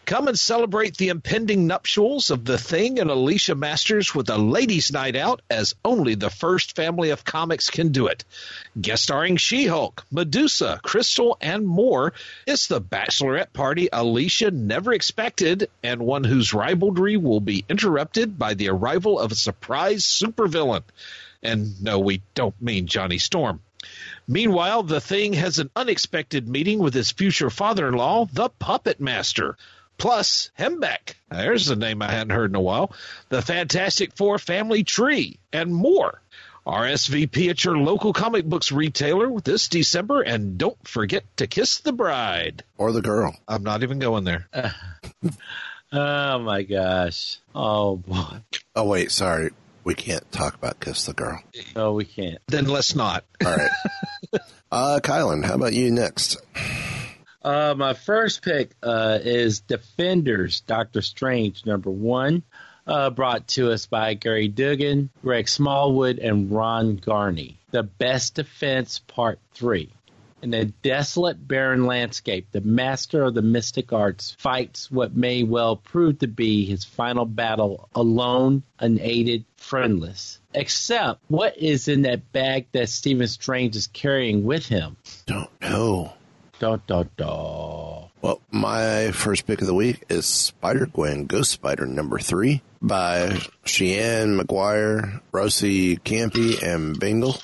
[0.06, 4.91] Come and celebrate the impending nuptials of The Thing and Alicia Masters with a ladies'
[4.91, 8.24] night out as only the first family of comics can do it.
[8.80, 12.14] Guest starring She Hulk, Medusa, Crystal, and more,
[12.46, 18.54] it's the bachelorette party Alicia never expected and one whose ribaldry will be interrupted by
[18.54, 20.84] the arrival of a surprise supervillain.
[21.41, 23.62] And no, we don't mean Johnny Storm.
[24.28, 29.00] Meanwhile, the thing has an unexpected meeting with his future father in law, the Puppet
[29.00, 29.58] Master.
[29.98, 31.16] Plus, Hembeck.
[31.30, 32.94] There's a name I hadn't heard in a while.
[33.30, 36.22] The Fantastic Four family tree, and more.
[36.66, 41.94] RSVP at your local comic books retailer this December, and don't forget to kiss the
[41.94, 43.36] bride or the girl.
[43.48, 44.50] I'm not even going there.
[45.94, 47.38] oh my gosh!
[47.54, 48.42] Oh boy!
[48.76, 49.52] Oh wait, sorry,
[49.84, 51.40] we can't talk about kiss the girl.
[51.76, 52.40] No, we can't.
[52.48, 53.24] Then let's not.
[53.46, 53.70] All right.
[54.72, 56.38] uh, Kylan, how about you next?
[57.44, 62.44] Uh, my first pick uh, is Defenders, Doctor Strange, number one,
[62.88, 67.58] uh, brought to us by Gerry Duggan, Greg Smallwood, and Ron Garney.
[67.72, 69.92] The Best Defense, Part 3.
[70.42, 75.76] In a desolate, barren landscape, the master of the mystic arts fights what may well
[75.76, 80.40] prove to be his final battle alone, unaided, friendless.
[80.56, 84.95] Except, what is in that bag that Stephen Strange is carrying with him?
[85.26, 86.14] Don't know.
[86.60, 88.08] Da, da, da.
[88.22, 93.38] Well, my first pick of the week is Spider Gwen Ghost Spider number three by
[93.66, 97.38] Cheyenne McGuire, Rosie Campy, and Bingle.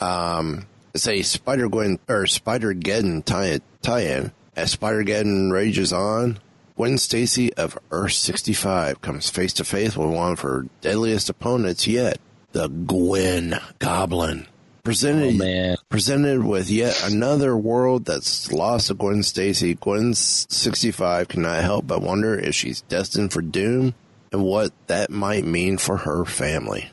[0.00, 4.32] Um, it's a Spider Gwen or Spider Geddon tie tie-in.
[4.54, 6.38] As Spider Geddon rages on,
[6.76, 11.86] Gwen Stacy of Earth 65 comes face to face with one of her deadliest opponents
[11.86, 12.18] yet,
[12.52, 14.46] the Gwen Goblin
[14.88, 19.74] presented oh, presented with yet another world that's lost to Gwen Stacy.
[19.74, 23.94] Gwen 65 cannot help but wonder if she's destined for doom
[24.32, 26.90] and what that might mean for her family.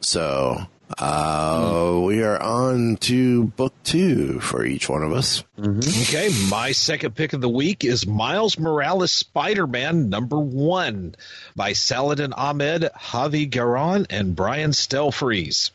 [0.00, 0.66] So,
[0.98, 5.44] uh, we are on to book two for each one of us.
[5.58, 6.02] Mm-hmm.
[6.02, 11.14] Okay, my second pick of the week is Miles Morales Spider Man number one
[11.56, 15.70] by Saladin Ahmed, Javi Garron, and Brian Stelfreeze.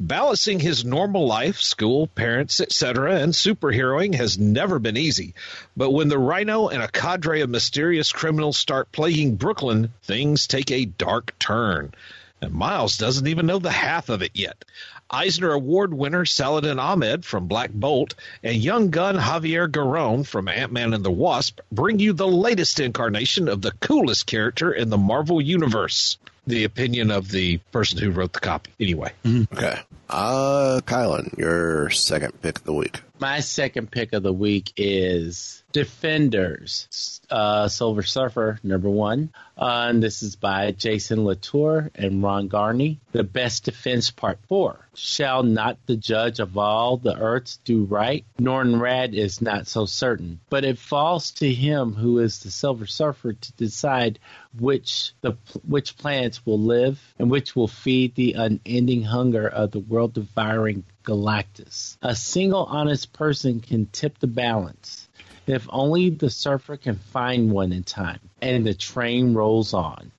[0.00, 5.34] Balancing his normal life, school, parents, etc., and superheroing has never been easy.
[5.76, 10.70] But when the Rhino and a cadre of mysterious criminals start plaguing Brooklyn, things take
[10.70, 11.94] a dark turn.
[12.42, 14.64] And Miles doesn't even know the half of it yet.
[15.08, 20.92] Eisner Award winner Saladin Ahmed from Black Bolt and young gun Javier Garron from Ant-Man
[20.92, 25.40] and the Wasp bring you the latest incarnation of the coolest character in the Marvel
[25.40, 28.72] Universe the opinion of the person who wrote the copy.
[28.80, 29.12] Anyway.
[29.24, 29.56] Mm-hmm.
[29.56, 29.78] Okay.
[30.08, 33.00] Uh, Kylan, your second pick of the week.
[33.18, 39.32] My second pick of the week is Defenders, uh, Silver Surfer, number one.
[39.56, 42.98] Uh, and this is by Jason Latour and Ron Garney.
[43.12, 44.88] The Best Defense, Part 4.
[44.94, 48.24] Shall not the judge of all the earths do right?
[48.38, 52.86] Norrin Radd is not so certain, but it falls to him who is the Silver
[52.86, 54.18] Surfer to decide
[54.58, 55.32] which the
[55.66, 60.84] which planets will live and which will feed the unending hunger of the world devouring
[61.04, 61.96] Galactus.
[62.02, 65.01] A single honest person can tip the balance.
[65.46, 70.12] If only the surfer can find one in time, and the train rolls on.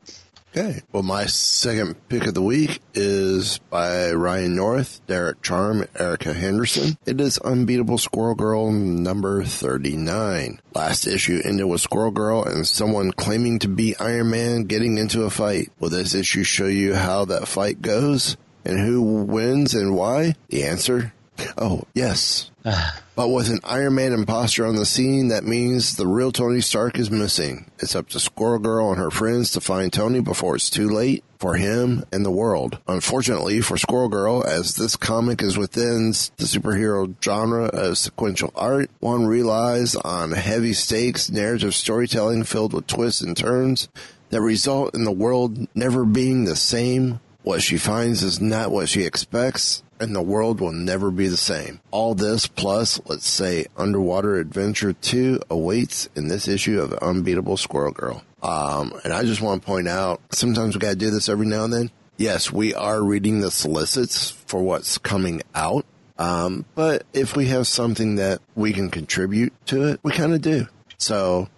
[0.56, 0.82] Okay.
[0.92, 6.96] Well, my second pick of the week is by Ryan North, Derek Charm, Erica Henderson.
[7.08, 10.62] It is Unbeatable Squirrel Girl number 39.
[10.76, 15.24] Last issue ended with Squirrel Girl and someone claiming to be Iron Man getting into
[15.24, 15.72] a fight.
[15.80, 18.38] Will this issue show you how that fight goes?
[18.64, 20.36] And who wins and why?
[20.50, 21.14] The answer?
[21.58, 22.52] Oh, yes.
[22.66, 23.03] Ah.
[23.16, 26.98] But with an Iron Man imposter on the scene, that means the real Tony Stark
[26.98, 27.70] is missing.
[27.80, 31.24] It's up to Squirrel Girl and her friends to find Tony before it's too late
[31.38, 32.80] for him and the world.
[32.88, 38.90] Unfortunately for Squirrel Girl, as this comic is within the superhero genre of sequential art,
[39.00, 43.90] one relies on heavy stakes narrative storytelling filled with twists and turns
[44.30, 48.90] that result in the world never being the same what she finds is not what
[48.90, 51.80] she expects, and the world will never be the same.
[51.92, 57.92] All this plus, let's say, Underwater Adventure 2 awaits in this issue of Unbeatable Squirrel
[57.92, 58.24] Girl.
[58.42, 61.64] Um, and I just want to point out, sometimes we gotta do this every now
[61.64, 61.92] and then.
[62.18, 65.86] Yes, we are reading the solicits for what's coming out.
[66.20, 70.42] Um, but if we have something that we can contribute to it, we kind of
[70.42, 70.68] do.
[70.98, 71.50] So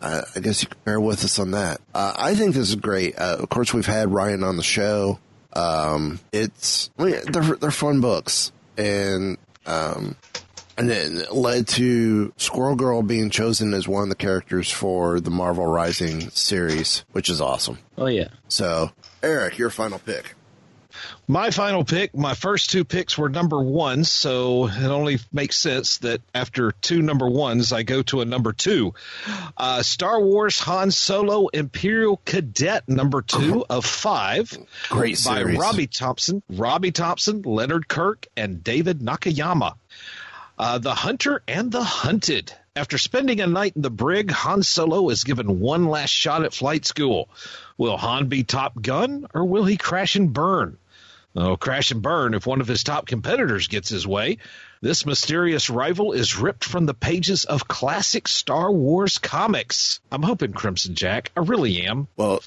[0.00, 1.80] I, I guess you can bear with us on that.
[1.94, 3.18] Uh, I think this is great.
[3.18, 5.18] Uh, of course, we've had Ryan on the show.
[5.56, 10.16] Um, it's they're they're fun books, and um,
[10.76, 15.18] and then it led to Squirrel Girl being chosen as one of the characters for
[15.18, 17.78] the Marvel Rising series, which is awesome.
[17.96, 18.28] Oh yeah.
[18.48, 18.90] So,
[19.22, 20.35] Eric, your final pick.
[21.28, 25.98] My final pick, my first two picks were number ones, so it only makes sense
[25.98, 28.94] that after two number ones, I go to a number two.
[29.56, 34.56] Uh, Star Wars Han Solo Imperial Cadet number two of five.
[34.88, 35.58] Great series.
[35.58, 39.74] By Robbie Thompson, Robbie Thompson, Leonard Kirk, and David Nakayama.
[40.56, 42.52] Uh, the Hunter and the Hunted.
[42.76, 46.54] After spending a night in the brig, Han Solo is given one last shot at
[46.54, 47.28] flight school.
[47.78, 50.78] Will Han be Top Gun or will he crash and burn?
[51.36, 52.32] Oh, crash and burn.
[52.32, 54.38] If one of his top competitors gets his way,
[54.80, 60.00] this mysterious rival is ripped from the pages of classic Star Wars comics.
[60.10, 61.32] I'm hoping Crimson Jack.
[61.36, 62.08] I really am.
[62.16, 62.42] Well,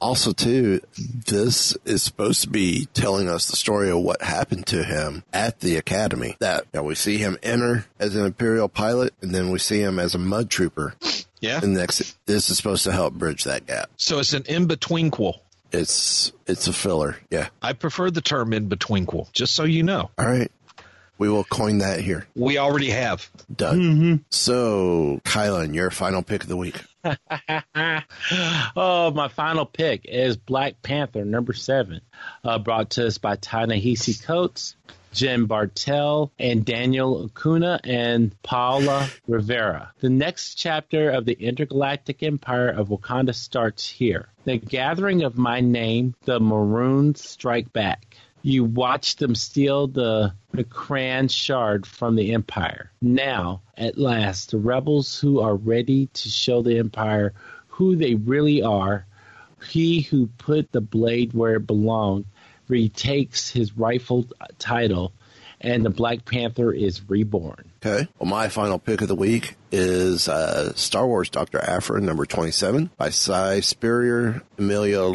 [0.00, 0.80] also too,
[1.26, 5.60] this is supposed to be telling us the story of what happened to him at
[5.60, 6.36] the academy.
[6.40, 9.80] That you know, we see him enter as an Imperial pilot, and then we see
[9.80, 10.94] him as a mud trooper.
[11.40, 11.60] Yeah.
[11.62, 13.90] And next, this is supposed to help bridge that gap.
[13.96, 15.40] So it's an in betweenquel.
[15.74, 17.16] It's it's a filler.
[17.30, 17.48] Yeah.
[17.60, 20.10] I prefer the term in betweenquel, just so you know.
[20.16, 20.50] All right.
[21.18, 22.26] We will coin that here.
[22.34, 23.30] We already have.
[23.54, 23.80] Done.
[23.80, 24.16] Mm-hmm.
[24.30, 26.80] So, Kylan, your final pick of the week.
[28.76, 32.00] oh, my final pick is Black Panther number seven,
[32.42, 34.74] uh, brought to us by Ta-Nehisi Coates,
[35.14, 39.92] Jen Bartel, and Daniel Acuna and Paula Rivera.
[40.00, 44.28] The next chapter of the intergalactic empire of Wakanda starts here.
[44.44, 48.16] The gathering of my name, the Maroons strike back.
[48.42, 52.90] You watch them steal the Makran shard from the Empire.
[53.00, 57.32] Now, at last, the rebels who are ready to show the Empire
[57.68, 59.06] who they really are,
[59.70, 62.26] he who put the blade where it belonged,
[62.68, 64.26] retakes his rightful
[64.58, 65.12] title,
[65.60, 67.70] and the Black Panther is reborn.
[67.84, 68.08] Okay.
[68.18, 71.58] Well, my final pick of the week is uh, Star Wars Dr.
[71.60, 75.12] Aphra number 27 by Si Spurrier, Emilio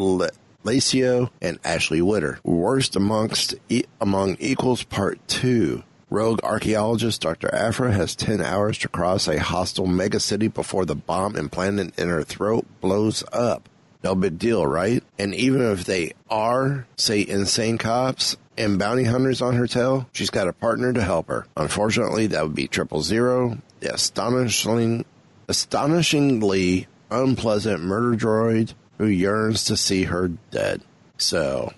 [0.64, 2.38] Laiso, and Ashley Witter.
[2.44, 5.82] Worst amongst e- among equals part two.
[6.10, 7.54] Rogue archaeologist Dr.
[7.54, 12.24] Aphra has 10 hours to cross a hostile megacity before the bomb implanted in her
[12.24, 13.68] throat blows up.
[14.02, 15.02] No big deal, right?
[15.18, 20.30] And even if they are, say, insane cops and bounty hunters on her tail, she's
[20.30, 21.46] got a partner to help her.
[21.56, 25.04] Unfortunately, that would be Triple Zero, the astonishing,
[25.48, 30.80] astonishingly unpleasant murder droid who yearns to see her dead.
[31.18, 31.72] So,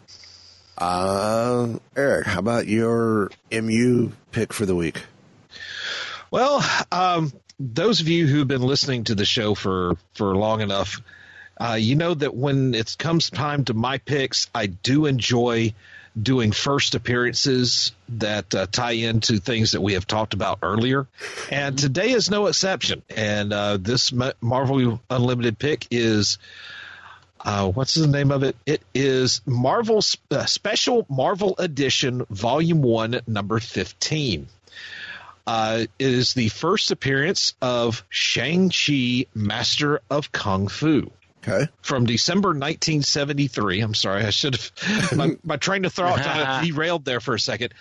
[0.79, 5.03] uh, Eric, how about your MU pick for the week?
[6.31, 11.01] Well, um, those of you who've been listening to the show for, for long enough,
[11.63, 15.75] uh, you know that when it comes time to my picks, I do enjoy
[16.21, 21.07] doing first appearances that uh, tie into things that we have talked about earlier.
[21.51, 23.03] And today is no exception.
[23.17, 26.39] And uh, this Marvel Unlimited pick is.
[27.45, 28.55] Uh, what's the name of it?
[28.67, 30.01] It is Marvel
[30.31, 34.47] uh, Special Marvel Edition, Volume One, Number Fifteen.
[35.45, 41.11] Uh, it is the first appearance of Shang Chi, Master of Kung Fu.
[41.43, 41.69] Okay.
[41.83, 43.81] From December 1973.
[43.81, 45.13] I'm sorry, I should have.
[45.17, 47.75] my, my train of thought kind of derailed there for a second.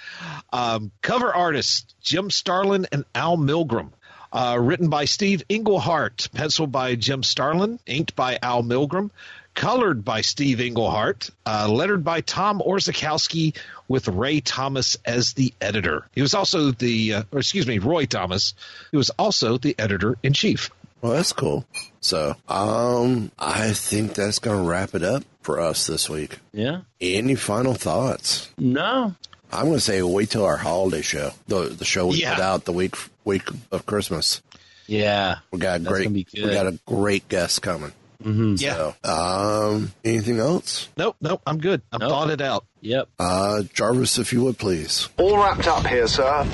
[0.51, 3.91] Um, cover artists Jim Starlin and Al Milgrom.
[4.34, 9.12] Uh, written by Steve Englehart, penciled by Jim Starlin, inked by Al Milgrom,
[9.53, 13.57] colored by Steve Englehart, uh, lettered by Tom Orzechowski,
[13.89, 16.07] with Ray Thomas as the editor.
[16.14, 18.53] He was also the, uh, or excuse me, Roy Thomas.
[18.91, 20.72] He was also the editor in chief.
[21.01, 21.65] Well, that's cool.
[21.99, 26.39] So, um, I think that's going to wrap it up for us this week.
[26.53, 26.81] Yeah.
[26.99, 28.49] Any final thoughts?
[28.57, 29.15] No.
[29.51, 32.35] I'm going to say wait till our holiday show, the the show we Yeah.
[32.35, 32.95] put out the week
[33.25, 34.41] week of Christmas.
[34.87, 35.39] Yeah.
[35.51, 37.91] We got a That's great gonna we got a great guest coming.
[38.23, 38.55] Mm-hmm.
[38.59, 38.73] Yeah.
[38.75, 40.87] So, um, anything else?
[40.95, 41.81] Nope, nope, I'm good.
[41.91, 42.65] I'm thought it out.
[42.81, 43.09] Yep.
[43.17, 45.09] Uh, Jarvis, if you would please.
[45.17, 46.47] All wrapped up here, sir.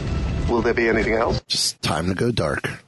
[0.50, 1.42] Will there be anything else?
[1.48, 2.84] Just time to go dark.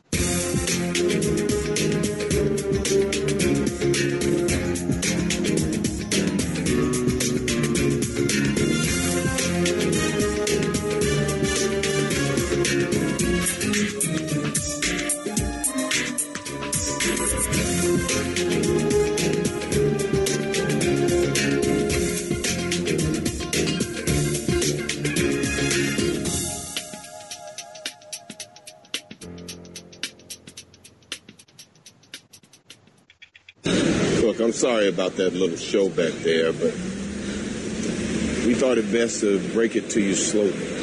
[34.42, 36.74] I'm sorry about that little show back there, but
[38.46, 40.79] we thought it best to break it to you slowly.